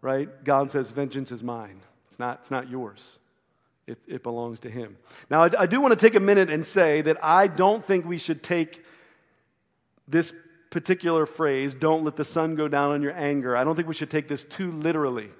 [0.00, 1.80] right, God says, Vengeance is mine.
[2.10, 3.20] It's not, it's not yours,
[3.86, 4.96] it, it belongs to Him.
[5.30, 8.04] Now, I, I do want to take a minute and say that I don't think
[8.04, 8.84] we should take
[10.08, 10.32] this
[10.70, 13.94] particular phrase, don't let the sun go down on your anger, I don't think we
[13.94, 15.30] should take this too literally.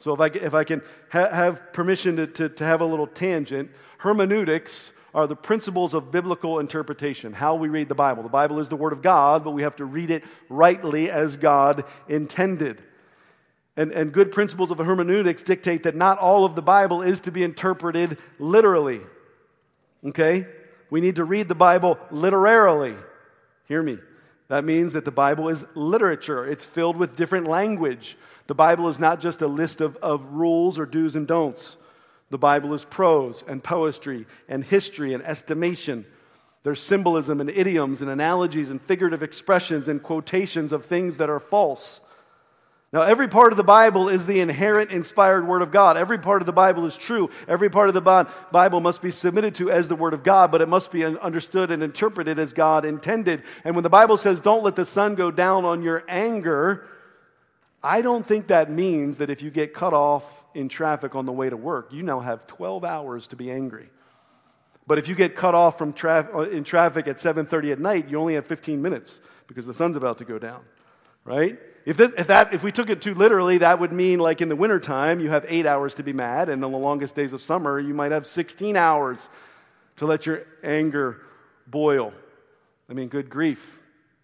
[0.00, 3.06] So, if I, if I can ha- have permission to, to, to have a little
[3.06, 8.22] tangent, hermeneutics are the principles of biblical interpretation, how we read the Bible.
[8.22, 11.36] The Bible is the Word of God, but we have to read it rightly as
[11.36, 12.82] God intended.
[13.76, 17.32] And, and good principles of hermeneutics dictate that not all of the Bible is to
[17.32, 19.00] be interpreted literally.
[20.04, 20.46] Okay?
[20.90, 22.96] We need to read the Bible literarily.
[23.66, 23.98] Hear me.
[24.48, 28.16] That means that the Bible is literature, it's filled with different language.
[28.46, 31.76] The Bible is not just a list of, of rules or do's and don'ts.
[32.30, 36.06] The Bible is prose and poetry and history and estimation.
[36.62, 41.40] There's symbolism and idioms and analogies and figurative expressions and quotations of things that are
[41.40, 42.00] false.
[42.90, 45.98] Now, every part of the Bible is the inerrant inspired Word of God.
[45.98, 47.28] Every part of the Bible is true.
[47.46, 50.62] Every part of the Bible must be submitted to as the Word of God, but
[50.62, 53.42] it must be understood and interpreted as God intended.
[53.62, 56.86] And when the Bible says, don't let the sun go down on your anger,
[57.82, 60.24] I don't think that means that if you get cut off
[60.54, 63.90] in traffic on the way to work, you now have 12 hours to be angry.
[64.86, 68.08] But if you get cut off from traf- uh, in traffic at 7:30 at night,
[68.08, 70.64] you only have 15 minutes because the sun's about to go down,
[71.24, 71.58] right?
[71.84, 74.48] If, this, if, that, if we took it too literally, that would mean like in
[74.48, 77.42] the wintertime, you have eight hours to be mad, and on the longest days of
[77.42, 79.28] summer, you might have 16 hours
[79.96, 81.22] to let your anger
[81.66, 82.12] boil.
[82.90, 83.77] I mean, good grief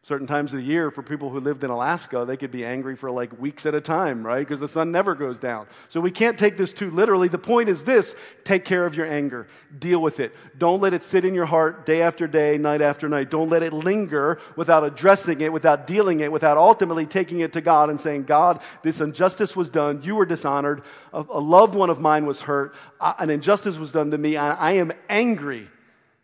[0.04, 2.94] certain times of the year for people who lived in Alaska, they could be angry
[2.94, 4.46] for like weeks at a time, right?
[4.46, 5.66] Because the sun never goes down.
[5.88, 7.28] So we can't take this too literally.
[7.28, 8.14] The point is this
[8.44, 10.36] take care of your anger, deal with it.
[10.58, 13.30] Don't let it sit in your heart day after day, night after night.
[13.30, 17.62] Don't let it linger without addressing it, without dealing it, without ultimately taking it to
[17.62, 20.02] God and saying, God, this injustice was done.
[20.02, 20.82] You were dishonored.
[21.14, 22.74] A, a loved one of mine was hurt.
[23.00, 24.36] I, an injustice was done to me.
[24.36, 25.70] I, I am angry.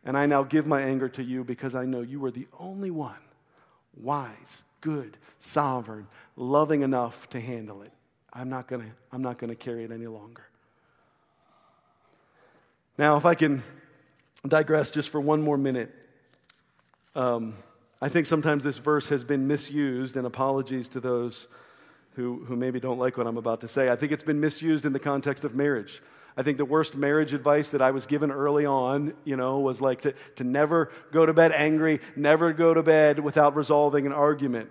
[0.04, 2.90] And I now give my anger to you because I know you are the only
[2.90, 3.16] one
[3.96, 7.92] wise, good, sovereign, loving enough to handle it.
[8.32, 10.42] I'm not going to I'm not going to carry it any longer.
[12.96, 13.62] Now, if I can
[14.46, 15.94] digress just for one more minute.
[17.14, 17.54] Um,
[18.00, 21.48] I think sometimes this verse has been misused, and apologies to those
[22.14, 23.90] who, who maybe don't like what I'm about to say.
[23.90, 26.02] I think it's been misused in the context of marriage.
[26.36, 29.80] I think the worst marriage advice that I was given early on, you know, was
[29.80, 34.12] like to, to never go to bed angry, never go to bed without resolving an
[34.12, 34.70] argument.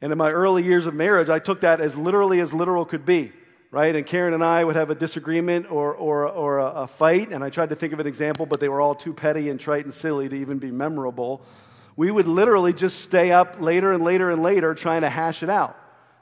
[0.00, 3.04] And in my early years of marriage, I took that as literally as literal could
[3.04, 3.32] be,
[3.70, 3.94] right?
[3.94, 7.44] And Karen and I would have a disagreement or, or, or a, a fight, and
[7.44, 9.84] I tried to think of an example, but they were all too petty and trite
[9.84, 11.42] and silly to even be memorable.
[11.96, 15.50] We would literally just stay up later and later and later trying to hash it
[15.50, 15.76] out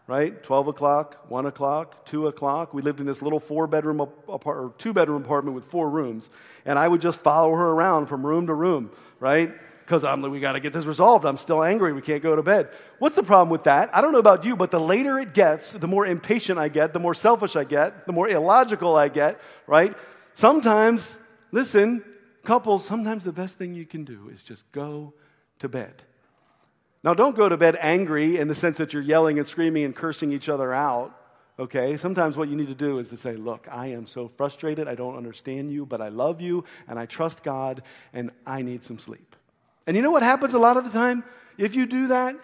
[0.09, 0.43] right?
[0.43, 2.73] 12 o'clock, 1 o'clock, 2 o'clock.
[2.73, 6.31] We lived in this little four bedroom or two bedroom apartment with four rooms.
[6.65, 8.91] And I would just follow her around from room to room,
[9.21, 9.53] right?
[9.85, 11.27] Because I'm like, we got to get this resolved.
[11.27, 11.93] I'm still angry.
[11.93, 12.71] We can't go to bed.
[12.99, 13.95] What's the problem with that?
[13.95, 16.95] I don't know about you, but the later it gets, the more impatient I get,
[16.95, 19.95] the more selfish I get, the more illogical I get, right?
[20.33, 21.17] Sometimes,
[21.53, 22.03] listen,
[22.45, 25.13] couples, sometimes the best thing you can do is just go
[25.59, 26.03] to bed.
[27.05, 29.95] Now, don't go to bed angry in the sense that you're yelling and screaming and
[29.95, 31.15] cursing each other out,
[31.59, 31.97] okay?
[31.97, 34.89] Sometimes what you need to do is to say, Look, I am so frustrated.
[34.89, 37.83] I don't understand you, but I love you and I trust God
[38.13, 39.37] and I need some sleep.
[39.87, 41.23] And you know what happens a lot of the time?
[41.57, 42.35] If you do that,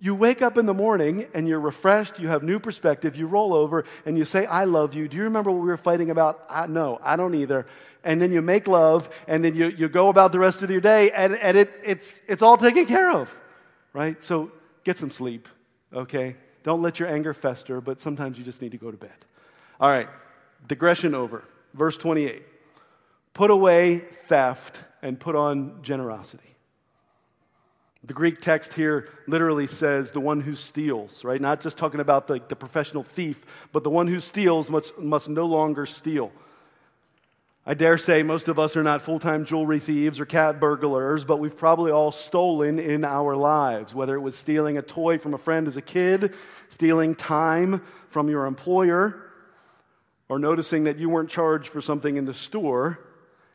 [0.00, 3.52] you wake up in the morning and you're refreshed, you have new perspective, you roll
[3.52, 5.08] over and you say, I love you.
[5.08, 6.44] Do you remember what we were fighting about?
[6.48, 7.66] I, no, I don't either.
[8.04, 10.80] And then you make love and then you, you go about the rest of your
[10.80, 13.36] day and, and it, it's, it's all taken care of
[13.92, 14.22] right?
[14.24, 14.50] So
[14.84, 15.48] get some sleep,
[15.92, 16.36] okay?
[16.62, 19.16] Don't let your anger fester, but sometimes you just need to go to bed.
[19.80, 20.08] All right,
[20.66, 21.44] digression over.
[21.74, 22.42] Verse 28
[23.34, 26.56] Put away theft and put on generosity.
[28.04, 31.40] The Greek text here literally says the one who steals, right?
[31.40, 35.28] Not just talking about the, the professional thief, but the one who steals must, must
[35.28, 36.32] no longer steal.
[37.68, 41.26] I dare say most of us are not full time jewelry thieves or cat burglars,
[41.26, 45.34] but we've probably all stolen in our lives, whether it was stealing a toy from
[45.34, 46.32] a friend as a kid,
[46.70, 49.22] stealing time from your employer,
[50.30, 53.00] or noticing that you weren't charged for something in the store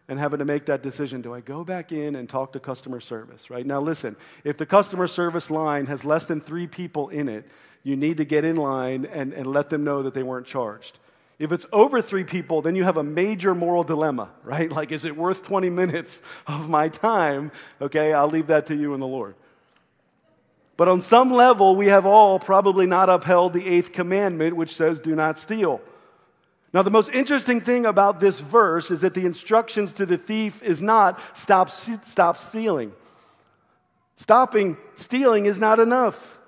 [0.07, 2.99] and having to make that decision do I go back in and talk to customer
[2.99, 3.65] service, right?
[3.65, 7.47] Now, listen, if the customer service line has less than three people in it,
[7.81, 10.99] you need to get in line and, and let them know that they weren't charged.
[11.43, 14.71] If it's over three people, then you have a major moral dilemma, right?
[14.71, 17.51] Like, is it worth 20 minutes of my time?
[17.81, 19.35] Okay, I'll leave that to you and the Lord.
[20.77, 25.01] But on some level, we have all probably not upheld the eighth commandment, which says,
[25.01, 25.81] do not steal.
[26.73, 30.63] Now, the most interesting thing about this verse is that the instructions to the thief
[30.63, 32.93] is not stop, stop stealing.
[34.15, 36.39] Stopping stealing is not enough.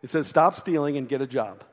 [0.00, 1.64] It says, stop stealing and get a job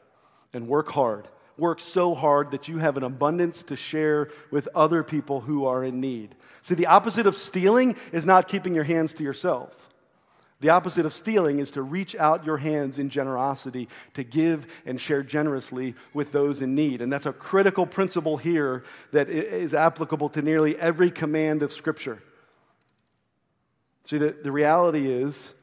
[0.54, 1.28] and work hard.
[1.58, 5.84] Work so hard that you have an abundance to share with other people who are
[5.84, 6.36] in need.
[6.62, 9.74] See, the opposite of stealing is not keeping your hands to yourself.
[10.60, 15.00] The opposite of stealing is to reach out your hands in generosity, to give and
[15.00, 17.02] share generously with those in need.
[17.02, 22.24] And that's a critical principle here that is applicable to nearly every command of Scripture.
[24.06, 25.54] See, the, the reality is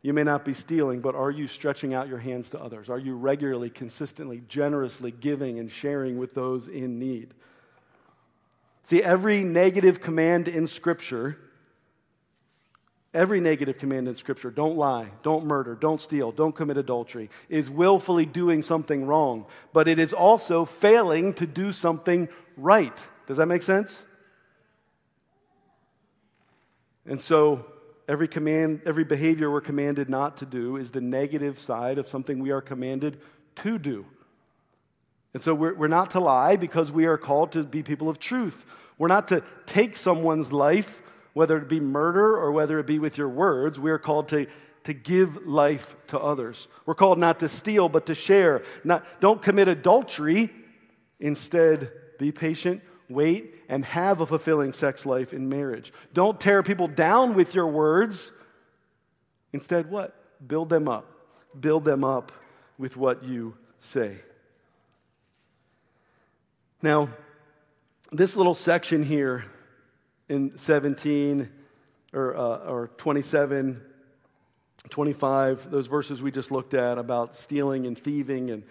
[0.00, 2.88] you may not be stealing, but are you stretching out your hands to others?
[2.88, 7.34] Are you regularly, consistently, generously giving and sharing with those in need?
[8.84, 11.36] See, every negative command in Scripture,
[13.12, 17.68] every negative command in Scripture, don't lie, don't murder, don't steal, don't commit adultery, is
[17.68, 23.06] willfully doing something wrong, but it is also failing to do something right.
[23.26, 24.04] Does that make sense?
[27.04, 27.66] And so,
[28.08, 32.38] Every command, every behavior we're commanded not to do is the negative side of something
[32.38, 33.20] we are commanded
[33.56, 34.06] to do.
[35.34, 38.18] And so we're, we're not to lie because we are called to be people of
[38.18, 38.64] truth.
[38.96, 41.02] We're not to take someone's life,
[41.34, 43.78] whether it be murder or whether it be with your words.
[43.78, 44.46] We are called to,
[44.84, 46.66] to give life to others.
[46.86, 48.62] We're called not to steal, but to share.
[48.84, 50.50] Not, don't commit adultery.
[51.20, 55.92] Instead, be patient, wait, and have a fulfilling sex life in marriage.
[56.12, 58.32] Don't tear people down with your words.
[59.52, 60.14] Instead, what?
[60.46, 61.10] Build them up.
[61.58, 62.32] Build them up
[62.76, 64.16] with what you say.
[66.82, 67.08] Now,
[68.12, 69.44] this little section here
[70.28, 71.48] in 17
[72.12, 73.82] or, uh, or 27,
[74.88, 78.62] 25, those verses we just looked at about stealing and thieving and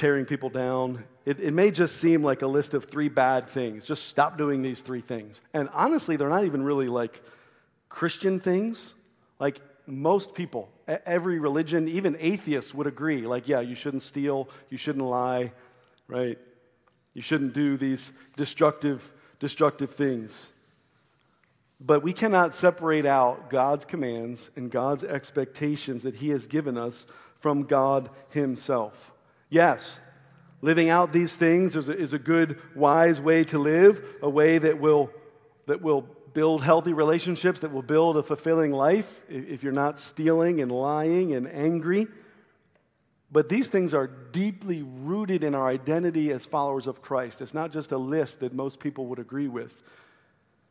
[0.00, 1.04] tearing people down.
[1.26, 3.84] It, it, may just seem like a list of three bad things.
[3.84, 5.42] Just stop doing these three things.
[5.52, 7.22] And honestly, they're not even really like
[7.90, 8.94] Christian things.
[9.38, 13.26] Like most people, every religion, even atheists would agree.
[13.26, 15.52] Like, yeah, you shouldn't steal, you shouldn't lie,
[16.08, 16.38] right?
[17.12, 20.48] You shouldn't do these destructive destructive things.
[21.78, 27.04] But we cannot separate out God's commands and God's expectations that He has given us
[27.38, 29.12] from God Himself.
[29.50, 29.98] Yes,
[30.62, 34.58] living out these things is a, is a good, wise way to live, a way
[34.58, 35.10] that will,
[35.66, 40.60] that will build healthy relationships, that will build a fulfilling life if you're not stealing
[40.60, 42.06] and lying and angry.
[43.32, 47.40] But these things are deeply rooted in our identity as followers of Christ.
[47.40, 49.72] It's not just a list that most people would agree with.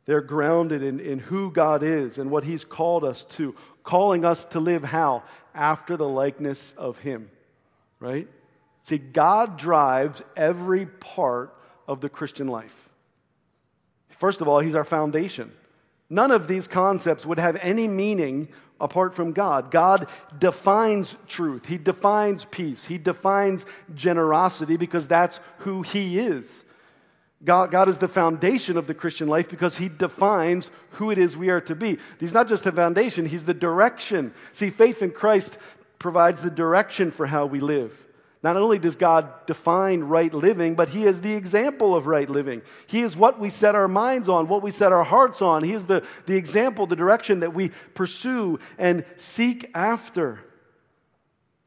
[0.05, 4.45] They're grounded in, in who God is and what He's called us to, calling us
[4.45, 5.23] to live how?
[5.53, 7.29] After the likeness of Him,
[7.99, 8.27] right?
[8.89, 11.55] See, God drives every part
[11.87, 12.89] of the Christian life.
[14.17, 15.51] First of all, He's our foundation.
[16.09, 18.47] None of these concepts would have any meaning
[18.81, 19.69] apart from God.
[19.69, 20.07] God
[20.39, 23.63] defines truth, He defines peace, He defines
[23.93, 26.63] generosity because that's who He is.
[27.43, 31.37] God, God is the foundation of the Christian life because He defines who it is
[31.37, 31.99] we are to be.
[32.19, 34.33] He's not just the foundation, He's the direction.
[34.51, 35.59] See, faith in Christ
[35.99, 38.07] provides the direction for how we live.
[38.41, 42.61] Not only does God define right living, but He is the example of right living.
[42.87, 45.63] He is what we set our minds on, what we set our hearts on.
[45.63, 50.39] He is the, the example, the direction that we pursue and seek after,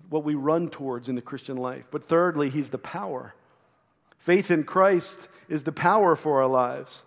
[0.09, 1.85] what we run towards in the Christian life.
[1.91, 3.35] But thirdly, He's the power.
[4.19, 7.03] Faith in Christ is the power for our lives.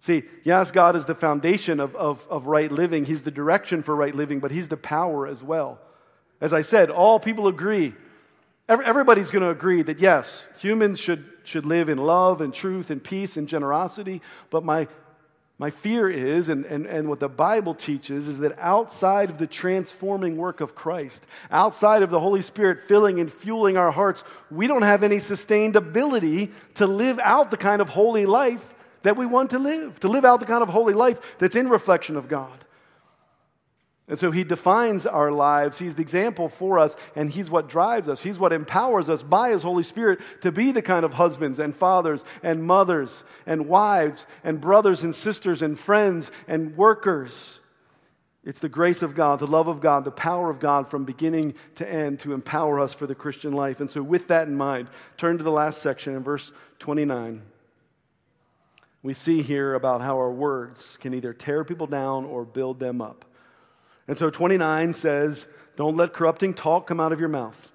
[0.00, 3.94] See, yes, God is the foundation of, of, of right living, He's the direction for
[3.94, 5.80] right living, but He's the power as well.
[6.40, 7.92] As I said, all people agree.
[8.68, 13.02] Everybody's going to agree that yes, humans should, should live in love and truth and
[13.02, 14.22] peace and generosity.
[14.50, 14.88] But my,
[15.58, 19.46] my fear is, and, and, and what the Bible teaches, is that outside of the
[19.46, 24.66] transforming work of Christ, outside of the Holy Spirit filling and fueling our hearts, we
[24.66, 29.26] don't have any sustained ability to live out the kind of holy life that we
[29.26, 32.28] want to live, to live out the kind of holy life that's in reflection of
[32.28, 32.65] God.
[34.08, 35.78] And so he defines our lives.
[35.78, 38.22] He's the example for us, and he's what drives us.
[38.22, 41.74] He's what empowers us by his Holy Spirit to be the kind of husbands and
[41.74, 47.58] fathers and mothers and wives and brothers and sisters and friends and workers.
[48.44, 51.54] It's the grace of God, the love of God, the power of God from beginning
[51.74, 53.80] to end to empower us for the Christian life.
[53.80, 54.86] And so, with that in mind,
[55.16, 57.42] turn to the last section in verse 29.
[59.02, 63.00] We see here about how our words can either tear people down or build them
[63.00, 63.24] up.
[64.08, 65.46] And so 29 says,
[65.76, 67.70] Don't let corrupting talk come out of your mouth.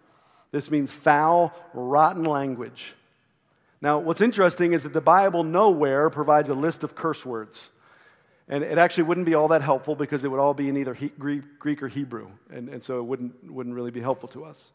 [0.51, 2.93] This means foul, rotten language.
[3.81, 7.69] Now, what's interesting is that the Bible nowhere provides a list of curse words.
[8.47, 10.93] And it actually wouldn't be all that helpful because it would all be in either
[10.93, 12.27] he, Greek, or Hebrew.
[12.51, 14.71] And, and so it wouldn't, wouldn't really be helpful to us.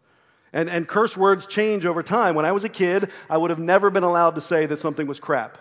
[0.53, 2.35] And, and curse words change over time.
[2.35, 5.07] When I was a kid, I would have never been allowed to say that something
[5.07, 5.59] was crap.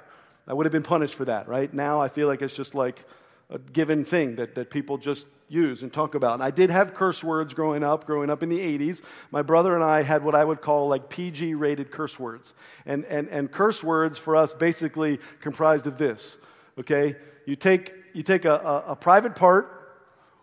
[0.48, 1.72] I would have been punished for that, right?
[1.74, 3.04] Now I feel like it's just like
[3.50, 6.36] a given thing that, that people just use and talk about.
[6.36, 9.02] And I did have curse words growing up, growing up in the 80s.
[9.32, 12.54] My brother and I had what I would call like PG rated curse words.
[12.86, 16.38] And, and, and curse words for us basically comprised of this,
[16.80, 17.16] okay?
[17.46, 19.98] You take, you take a, a, a private part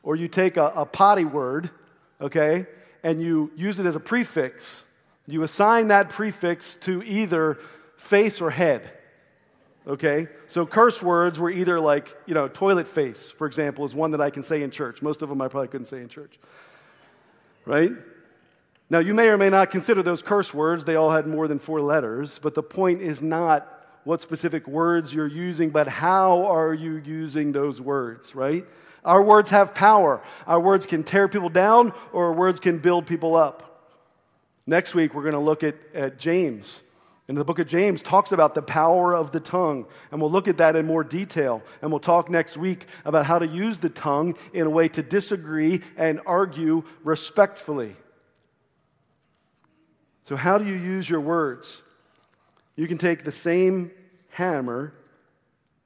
[0.05, 1.71] or you take a, a potty word,
[2.21, 2.67] okay,
[3.03, 4.85] and you use it as a prefix.
[5.27, 7.59] You assign that prefix to either
[7.97, 8.91] face or head.
[9.87, 10.29] Okay?
[10.49, 14.21] So curse words were either like, you know, toilet face, for example, is one that
[14.21, 15.03] I can say in church.
[15.03, 16.39] Most of them I probably couldn't say in church.
[17.65, 17.93] Right?
[18.91, 20.85] Now, you may or may not consider those curse words.
[20.85, 22.39] They all had more than four letters.
[22.41, 23.67] But the point is not
[24.05, 28.67] what specific words you're using, but how are you using those words, right?
[29.05, 30.23] Our words have power.
[30.47, 33.89] Our words can tear people down, or our words can build people up.
[34.67, 36.83] Next week, we're going to look at, at James
[37.33, 39.87] and the book of James talks about the power of the tongue.
[40.11, 41.63] And we'll look at that in more detail.
[41.81, 45.03] And we'll talk next week about how to use the tongue in a way to
[45.03, 47.97] disagree and argue respectfully.
[50.25, 51.81] So, how do you use your words?
[52.77, 53.93] You can take the same
[54.29, 54.93] hammer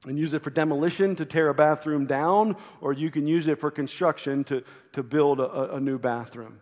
[0.05, 3.57] and use it for demolition to tear a bathroom down, or you can use it
[3.57, 6.59] for construction to, to build a, a new bathroom.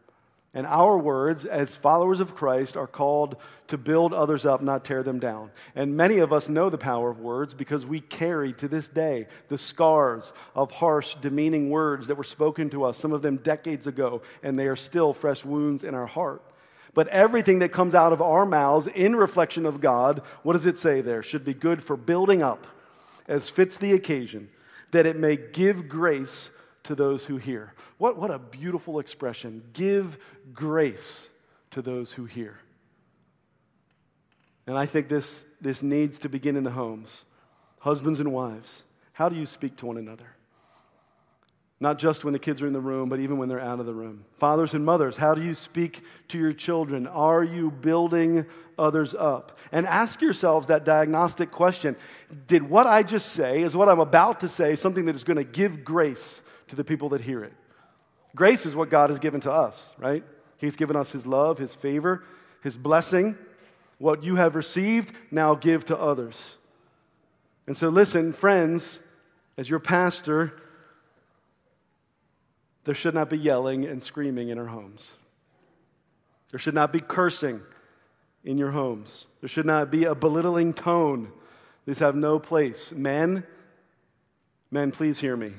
[0.56, 3.36] And our words, as followers of Christ, are called
[3.68, 5.52] to build others up, not tear them down.
[5.76, 9.28] And many of us know the power of words because we carry to this day
[9.50, 13.86] the scars of harsh, demeaning words that were spoken to us, some of them decades
[13.86, 16.42] ago, and they are still fresh wounds in our heart.
[16.94, 20.78] But everything that comes out of our mouths in reflection of God, what does it
[20.78, 21.22] say there?
[21.22, 22.66] Should be good for building up
[23.28, 24.48] as fits the occasion,
[24.92, 26.50] that it may give grace
[26.86, 27.74] to those who hear.
[27.98, 29.64] What, what a beautiful expression.
[29.74, 30.18] Give
[30.54, 31.30] grace
[31.72, 32.58] to those who hear.
[34.68, 37.26] And I think this, this needs to begin in the homes.
[37.80, 38.84] Husbands and wives,
[39.14, 40.26] how do you speak to one another?
[41.80, 43.86] Not just when the kids are in the room, but even when they're out of
[43.86, 44.24] the room.
[44.38, 47.06] Fathers and mothers, how do you speak to your children?
[47.06, 48.46] Are you building
[48.80, 49.60] others up?
[49.72, 51.96] And ask yourselves that diagnostic question
[52.48, 55.38] Did what I just say, is what I'm about to say, something that is going
[55.38, 57.54] to give grace to the people that hear it?
[58.36, 60.24] Grace is what God has given to us, right?
[60.58, 62.24] He's given us His love, His favor,
[62.62, 63.38] His blessing.
[63.98, 66.56] What you have received, now give to others.
[67.68, 69.00] And so, listen, friends,
[69.58, 70.54] as your pastor,
[72.84, 75.10] there should not be yelling and screaming in our homes.
[76.52, 77.62] There should not be cursing
[78.44, 79.26] in your homes.
[79.42, 81.32] There should not be a belittling tone.
[81.86, 82.92] These have no place.
[82.92, 83.44] Men,
[84.72, 85.54] men, please hear me.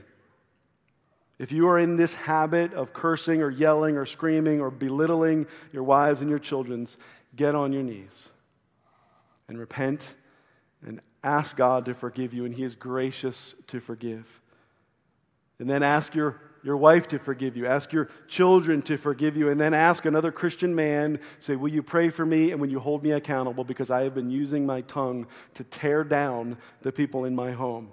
[1.38, 5.82] If you are in this habit of cursing or yelling or screaming or belittling your
[5.82, 6.96] wives and your children's,
[7.34, 8.30] get on your knees
[9.48, 10.14] and repent
[10.86, 14.26] and ask God to forgive you, and He is gracious to forgive.
[15.58, 17.64] And then ask your your wife to forgive you.
[17.64, 19.50] Ask your children to forgive you.
[19.50, 22.80] And then ask another Christian man, say, Will you pray for me and will you
[22.80, 27.24] hold me accountable because I have been using my tongue to tear down the people
[27.24, 27.92] in my home?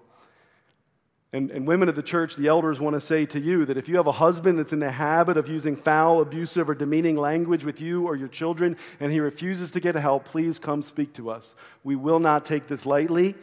[1.34, 3.90] And, and women of the church, the elders want to say to you that if
[3.90, 7.64] you have a husband that's in the habit of using foul, abusive, or demeaning language
[7.64, 11.32] with you or your children and he refuses to get help, please come speak to
[11.32, 11.56] us.
[11.84, 13.34] We will not take this lightly,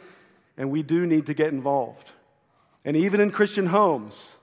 [0.55, 2.09] and we do need to get involved.
[2.85, 4.37] And even in Christian homes,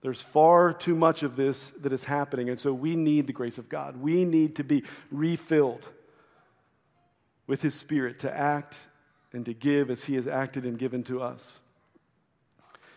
[0.00, 3.58] there's far too much of this that is happening, and so we need the grace
[3.58, 3.96] of God.
[3.96, 5.84] We need to be refilled
[7.48, 8.78] with His Spirit to act
[9.32, 11.58] and to give as He has acted and given to us.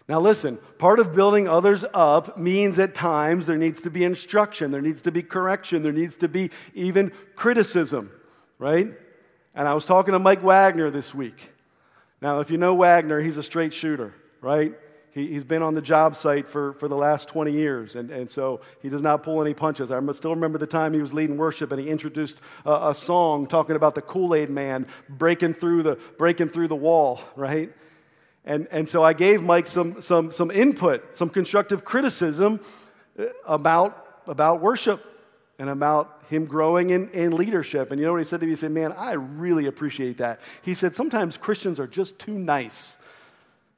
[0.09, 4.71] Now, listen, part of building others up means at times there needs to be instruction,
[4.71, 8.09] there needs to be correction, there needs to be even criticism,
[8.57, 8.91] right?
[9.53, 11.51] And I was talking to Mike Wagner this week.
[12.21, 14.73] Now, if you know Wagner, he's a straight shooter, right?
[15.11, 18.29] He, has been on the job site for, for the last 20 years, and, and
[18.29, 19.91] so he does not pull any punches.
[19.91, 23.45] I still remember the time he was leading worship and he introduced a, a song
[23.45, 27.71] talking about the Kool Aid man breaking through the, breaking through the wall, right?
[28.45, 32.59] And, and so I gave Mike some, some, some input, some constructive criticism
[33.17, 35.05] uh, about, about worship
[35.59, 37.91] and about him growing in, in leadership.
[37.91, 38.53] And you know what he said to me?
[38.53, 40.39] He said, Man, I really appreciate that.
[40.61, 42.97] He said, Sometimes Christians are just too nice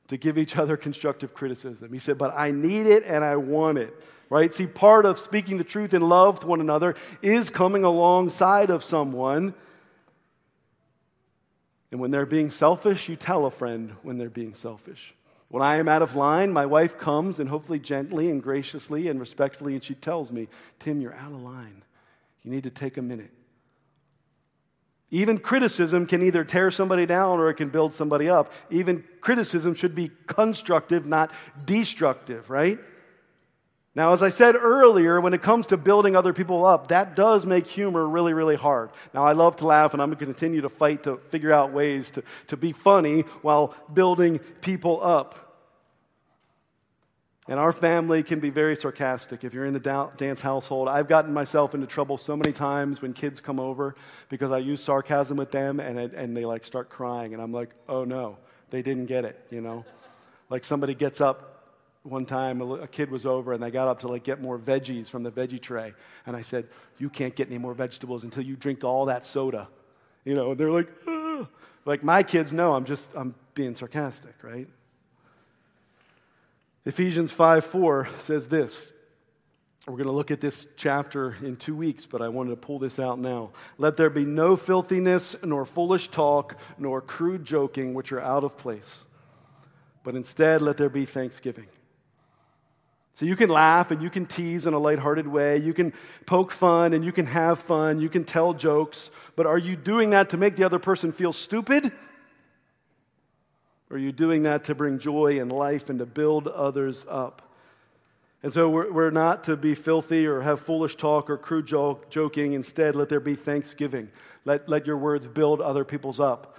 [0.10, 1.92] to give each other constructive criticism.
[1.92, 3.96] He said, But I need it and I want it.
[4.30, 4.54] Right?
[4.54, 8.84] See, part of speaking the truth in love to one another is coming alongside of
[8.84, 9.54] someone.
[11.92, 15.14] And when they're being selfish, you tell a friend when they're being selfish.
[15.50, 19.20] When I am out of line, my wife comes and hopefully gently and graciously and
[19.20, 20.48] respectfully, and she tells me,
[20.80, 21.84] Tim, you're out of line.
[22.44, 23.32] You need to take a minute.
[25.10, 28.54] Even criticism can either tear somebody down or it can build somebody up.
[28.70, 31.34] Even criticism should be constructive, not
[31.66, 32.80] destructive, right?
[33.94, 37.46] Now, as I said earlier, when it comes to building other people up, that does
[37.46, 38.90] make humor really, really hard.
[39.14, 41.74] Now, I love to laugh, and I'm going to continue to fight to figure out
[41.74, 45.52] ways to, to be funny while building people up.
[47.50, 49.44] And our family can be very sarcastic.
[49.44, 53.12] If you're in the dance household, I've gotten myself into trouble so many times when
[53.12, 53.96] kids come over
[54.30, 57.34] because I use sarcasm with them and, and they like start crying.
[57.34, 58.38] And I'm like, oh no,
[58.70, 59.84] they didn't get it, you know?
[60.50, 61.51] Like somebody gets up
[62.04, 65.08] one time, a, kid was over and they got up to like get more veggies
[65.08, 65.94] from the veggie tray.
[66.26, 69.68] And I said, you can't get any more vegetables until you drink all that soda.
[70.26, 70.90] You know, and they're like,
[71.86, 74.68] like my kids know I'm just, I'm being sarcastic, right?
[76.86, 78.92] Ephesians 5 4 says this.
[79.88, 82.78] We're going to look at this chapter in two weeks, but I wanted to pull
[82.78, 83.50] this out now.
[83.80, 88.58] Let there be no filthiness, nor foolish talk, nor crude joking, which are out of
[88.58, 89.06] place.
[90.04, 91.66] But instead, let there be thanksgiving.
[93.22, 95.58] So you can laugh and you can tease in a lighthearted way.
[95.58, 95.94] You can
[96.26, 98.02] poke fun and you can have fun.
[98.02, 99.12] You can tell jokes.
[99.36, 101.92] But are you doing that to make the other person feel stupid?
[103.92, 107.44] Or are you doing that to bring joy and life and to build others up?
[108.42, 112.10] And so we're, we're not to be filthy or have foolish talk or crude joke,
[112.10, 112.54] joking.
[112.54, 114.10] Instead, let there be thanksgiving.
[114.46, 116.58] Let, let your words build other people's up.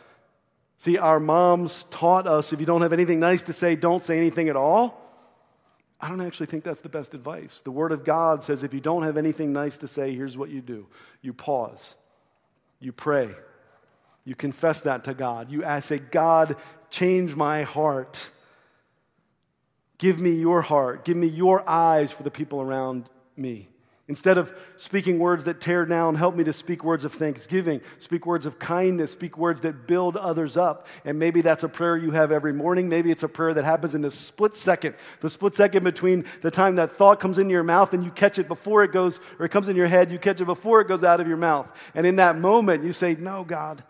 [0.79, 4.17] See, our moms taught us if you don't have anything nice to say, don't say
[4.17, 5.02] anything at all.
[6.03, 7.61] I don't actually think that's the best advice.
[7.63, 10.51] The Word of God says if you don't have anything nice to say, here's what
[10.51, 10.87] you do
[11.23, 11.95] you pause,
[12.81, 13.31] you pray,
[14.25, 15.51] you confess that to God.
[15.51, 16.57] You ask, say, God,
[16.91, 18.19] change my heart.
[19.99, 21.05] Give me your heart.
[21.05, 23.69] Give me your eyes for the people around me.
[24.09, 28.27] Instead of speaking words that tear down, help me to speak words of thanksgiving, speak
[28.27, 30.89] words of kindness, speak words that build others up.
[31.05, 32.89] And maybe that's a prayer you have every morning.
[32.89, 36.51] Maybe it's a prayer that happens in the split second, the split second between the
[36.51, 39.47] time that thought comes into your mouth and you catch it before it goes, or
[39.47, 41.69] it comes in your head, you catch it before it goes out of your mouth.
[41.95, 43.85] And in that moment, you say, No, God,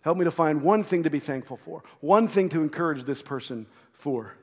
[0.00, 3.22] help me to find one thing to be thankful for, one thing to encourage this
[3.22, 4.34] person for.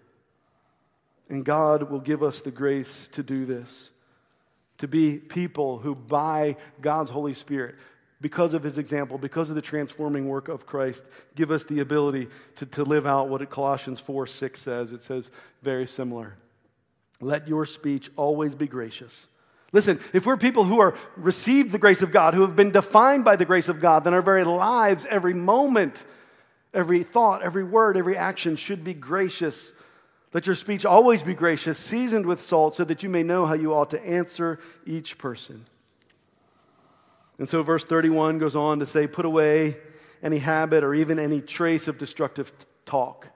[1.28, 3.90] And God will give us the grace to do this
[4.82, 7.76] to be people who, by God's Holy Spirit,
[8.20, 11.06] because of his example, because of the transforming work of Christ,
[11.36, 12.28] give us the ability
[12.58, 14.92] to, to live out what Colossians 4 6 says.
[14.92, 15.30] It says
[15.62, 16.36] very similar.
[17.20, 19.28] Let your speech always be gracious.
[19.72, 23.24] Listen, if we're people who are received the grace of God, who have been defined
[23.24, 25.96] by the grace of God, then our very lives, every moment,
[26.74, 29.72] every thought, every word, every action should be gracious
[30.34, 33.54] let your speech always be gracious, seasoned with salt, so that you may know how
[33.54, 35.66] you ought to answer each person.
[37.38, 39.78] And so, verse 31 goes on to say, Put away
[40.24, 42.52] any habit or even any trace of destructive
[42.86, 43.28] talk,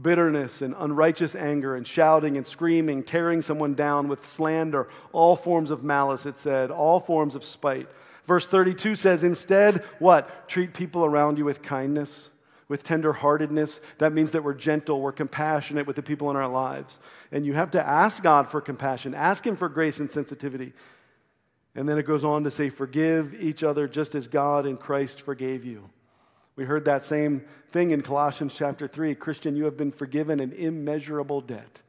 [0.00, 5.70] bitterness and unrighteous anger, and shouting and screaming, tearing someone down with slander, all forms
[5.70, 7.88] of malice, it said, all forms of spite.
[8.26, 10.46] Verse 32 says, Instead, what?
[10.46, 12.28] Treat people around you with kindness
[12.68, 13.80] with tenderheartedness.
[13.98, 16.98] That means that we're gentle, we're compassionate with the people in our lives.
[17.32, 20.72] And you have to ask God for compassion, ask Him for grace and sensitivity.
[21.74, 25.22] And then it goes on to say, Forgive each other just as God in Christ
[25.22, 25.88] forgave you.
[26.56, 29.14] We heard that same thing in Colossians chapter 3.
[29.14, 31.82] Christian, you have been forgiven an immeasurable debt.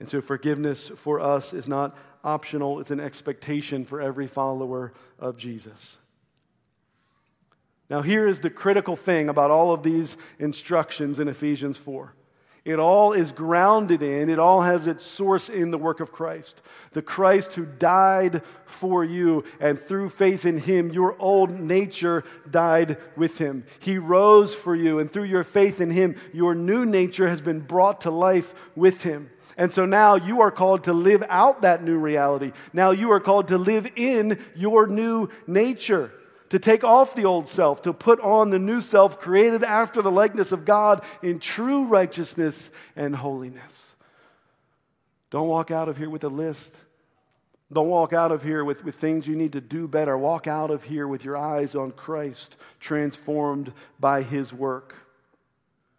[0.00, 5.36] And so forgiveness for us is not optional, it's an expectation for every follower of
[5.36, 5.96] Jesus.
[7.90, 12.12] Now, here is the critical thing about all of these instructions in Ephesians 4.
[12.64, 16.60] It all is grounded in, it all has its source in the work of Christ.
[16.92, 22.98] The Christ who died for you, and through faith in him, your old nature died
[23.16, 23.64] with him.
[23.78, 27.60] He rose for you, and through your faith in him, your new nature has been
[27.60, 29.30] brought to life with him.
[29.56, 32.52] And so now you are called to live out that new reality.
[32.74, 36.12] Now you are called to live in your new nature
[36.50, 40.10] to take off the old self, to put on the new self created after the
[40.10, 43.94] likeness of God in true righteousness and holiness.
[45.30, 46.74] Don't walk out of here with a list.
[47.70, 50.16] Don't walk out of here with, with things you need to do better.
[50.16, 54.94] Walk out of here with your eyes on Christ, transformed by his work.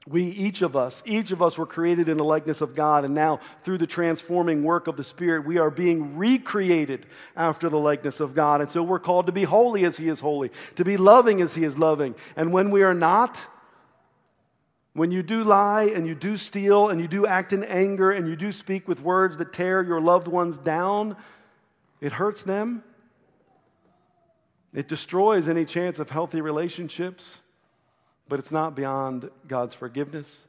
[0.09, 3.13] We, each of us, each of us were created in the likeness of God, and
[3.13, 7.05] now through the transforming work of the Spirit, we are being recreated
[7.35, 8.59] after the likeness of God.
[8.59, 11.53] And so we're called to be holy as He is holy, to be loving as
[11.53, 12.15] He is loving.
[12.35, 13.39] And when we are not,
[14.93, 18.27] when you do lie and you do steal and you do act in anger and
[18.27, 21.17] you do speak with words that tear your loved ones down,
[22.01, 22.83] it hurts them.
[24.73, 27.41] It destroys any chance of healthy relationships
[28.29, 30.45] but it's not beyond God's forgiveness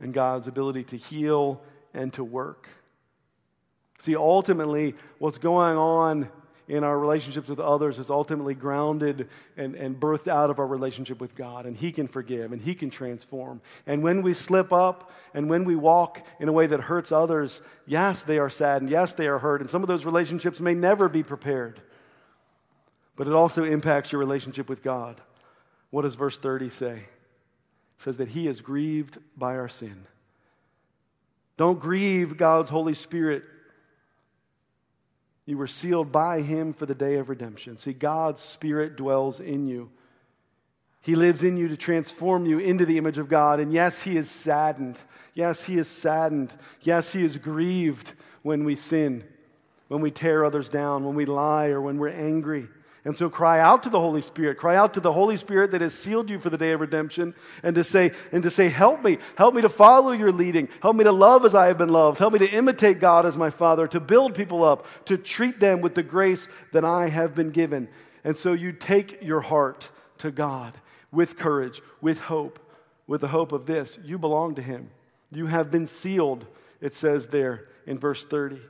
[0.00, 1.62] and God's ability to heal
[1.94, 2.68] and to work.
[4.00, 6.28] See, ultimately, what's going on
[6.68, 11.20] in our relationships with others is ultimately grounded and, and birthed out of our relationship
[11.20, 11.64] with God.
[11.64, 13.60] And He can forgive and He can transform.
[13.86, 17.60] And when we slip up and when we walk in a way that hurts others,
[17.86, 19.60] yes, they are sad and yes, they are hurt.
[19.60, 21.80] And some of those relationships may never be prepared.
[23.14, 25.20] But it also impacts your relationship with God.
[25.90, 26.92] What does verse 30 say?
[26.94, 30.04] It says that he is grieved by our sin.
[31.56, 33.44] Don't grieve God's Holy Spirit.
[35.46, 37.78] You were sealed by him for the day of redemption.
[37.78, 39.90] See, God's Spirit dwells in you.
[41.06, 43.60] He lives in you to transform you into the image of God.
[43.60, 44.98] And yes, He is saddened.
[45.34, 46.52] Yes, He is saddened.
[46.80, 48.12] Yes, He is grieved
[48.42, 49.22] when we sin,
[49.86, 52.66] when we tear others down, when we lie, or when we're angry.
[53.06, 54.58] And so cry out to the Holy Spirit.
[54.58, 57.36] Cry out to the Holy Spirit that has sealed you for the day of redemption
[57.62, 59.18] and to say, and to say, help me.
[59.36, 60.68] Help me to follow your leading.
[60.82, 62.18] Help me to love as I have been loved.
[62.18, 65.82] Help me to imitate God as my Father, to build people up, to treat them
[65.82, 67.86] with the grace that I have been given.
[68.24, 69.88] And so you take your heart
[70.18, 70.74] to God
[71.12, 72.58] with courage, with hope,
[73.06, 74.00] with the hope of this.
[74.02, 74.90] You belong to Him.
[75.30, 76.44] You have been sealed,
[76.80, 78.60] it says there in verse 30.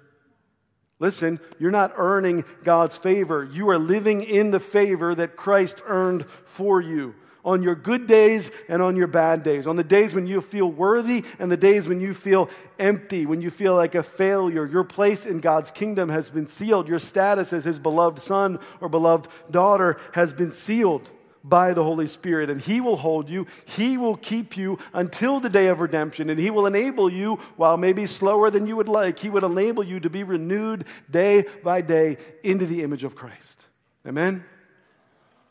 [0.99, 3.45] Listen, you're not earning God's favor.
[3.45, 8.51] You are living in the favor that Christ earned for you on your good days
[8.69, 11.87] and on your bad days, on the days when you feel worthy and the days
[11.87, 14.67] when you feel empty, when you feel like a failure.
[14.67, 16.89] Your place in God's kingdom has been sealed.
[16.89, 21.09] Your status as his beloved son or beloved daughter has been sealed
[21.49, 23.47] by the Holy Spirit, and He will hold you.
[23.65, 27.77] He will keep you until the day of redemption, and He will enable you, while
[27.77, 31.81] maybe slower than you would like, He would enable you to be renewed day by
[31.81, 33.65] day into the image of Christ.
[34.07, 34.45] Amen?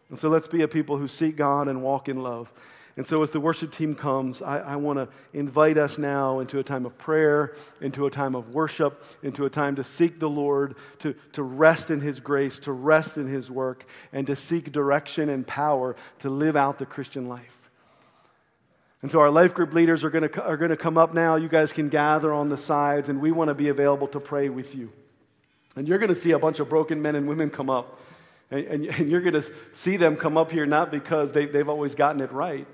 [0.10, 2.52] And so let's be a people who seek God and walk in love.
[2.98, 6.60] And so, as the worship team comes, I, I want to invite us now into
[6.60, 10.30] a time of prayer, into a time of worship, into a time to seek the
[10.30, 14.72] Lord, to, to rest in His grace, to rest in His work, and to seek
[14.72, 17.70] direction and power to live out the Christian life.
[19.02, 21.36] And so, our life group leaders are going to, are going to come up now.
[21.36, 24.48] You guys can gather on the sides, and we want to be available to pray
[24.48, 24.90] with you.
[25.76, 28.00] And you're going to see a bunch of broken men and women come up.
[28.52, 31.68] And, and, and you're going to see them come up here not because they, they've
[31.68, 32.66] always gotten it right,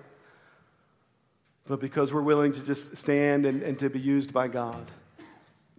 [1.71, 4.91] but because we're willing to just stand and, and to be used by God.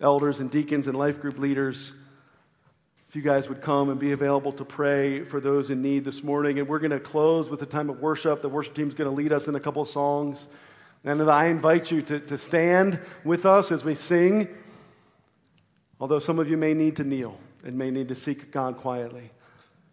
[0.01, 1.93] Elders and deacons and life group leaders,
[3.11, 6.22] if you guys would come and be available to pray for those in need this
[6.22, 6.59] morning.
[6.59, 8.40] And we're going to close with a time of worship.
[8.40, 10.49] The worship team's going to lead us in a couple of songs.
[11.05, 14.49] And I invite you to, to stand with us as we sing,
[16.01, 19.30] although some of you may need to kneel and may need to seek God quietly.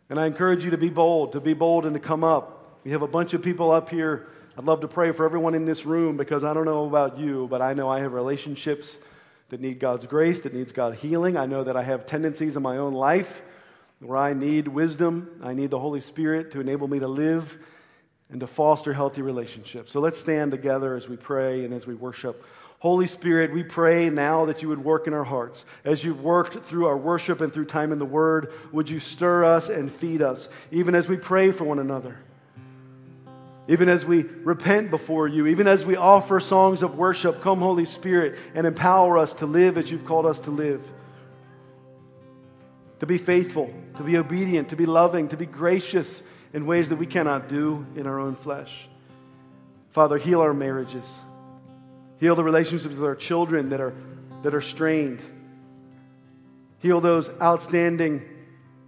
[0.09, 2.79] And I encourage you to be bold, to be bold and to come up.
[2.85, 4.29] We have a bunch of people up here
[4.59, 7.47] I'd love to pray for everyone in this room because I don't know about you,
[7.49, 8.97] but I know I have relationships
[9.51, 11.37] that need God's grace, that needs God's healing.
[11.37, 13.41] I know that I have tendencies in my own life
[14.01, 15.39] where I need wisdom.
[15.41, 17.57] I need the Holy Spirit to enable me to live
[18.29, 19.93] and to foster healthy relationships.
[19.93, 22.43] So let's stand together as we pray and as we worship.
[22.79, 25.63] Holy Spirit, we pray now that you would work in our hearts.
[25.85, 29.45] As you've worked through our worship and through time in the Word, would you stir
[29.45, 32.17] us and feed us, even as we pray for one another?
[33.69, 37.85] Even as we repent before you, even as we offer songs of worship, come, Holy
[37.85, 40.81] Spirit, and empower us to live as you've called us to live.
[43.01, 46.95] To be faithful, to be obedient, to be loving, to be gracious in ways that
[46.95, 48.89] we cannot do in our own flesh.
[49.91, 51.07] Father, heal our marriages.
[52.19, 53.93] Heal the relationships with our children that are,
[54.41, 55.21] that are strained.
[56.79, 58.23] Heal those outstanding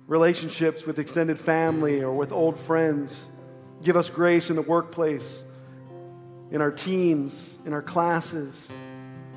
[0.08, 3.28] relationships with extended family or with old friends.
[3.82, 5.44] Give us grace in the workplace,
[6.52, 8.68] in our teams, in our classes,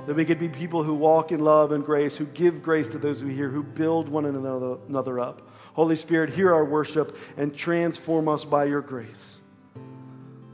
[0.06, 2.98] that we could be people who walk in love and grace, who give grace to
[2.98, 5.50] those we hear, who build one another up.
[5.72, 9.38] Holy Spirit, hear our worship and transform us by your grace.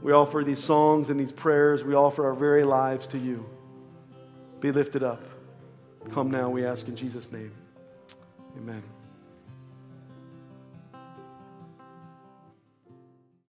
[0.01, 3.45] We offer these songs and these prayers, we offer our very lives to you.
[4.61, 5.21] Be lifted up.
[6.11, 7.51] Come now, we ask in Jesus' name.
[8.57, 8.81] Amen.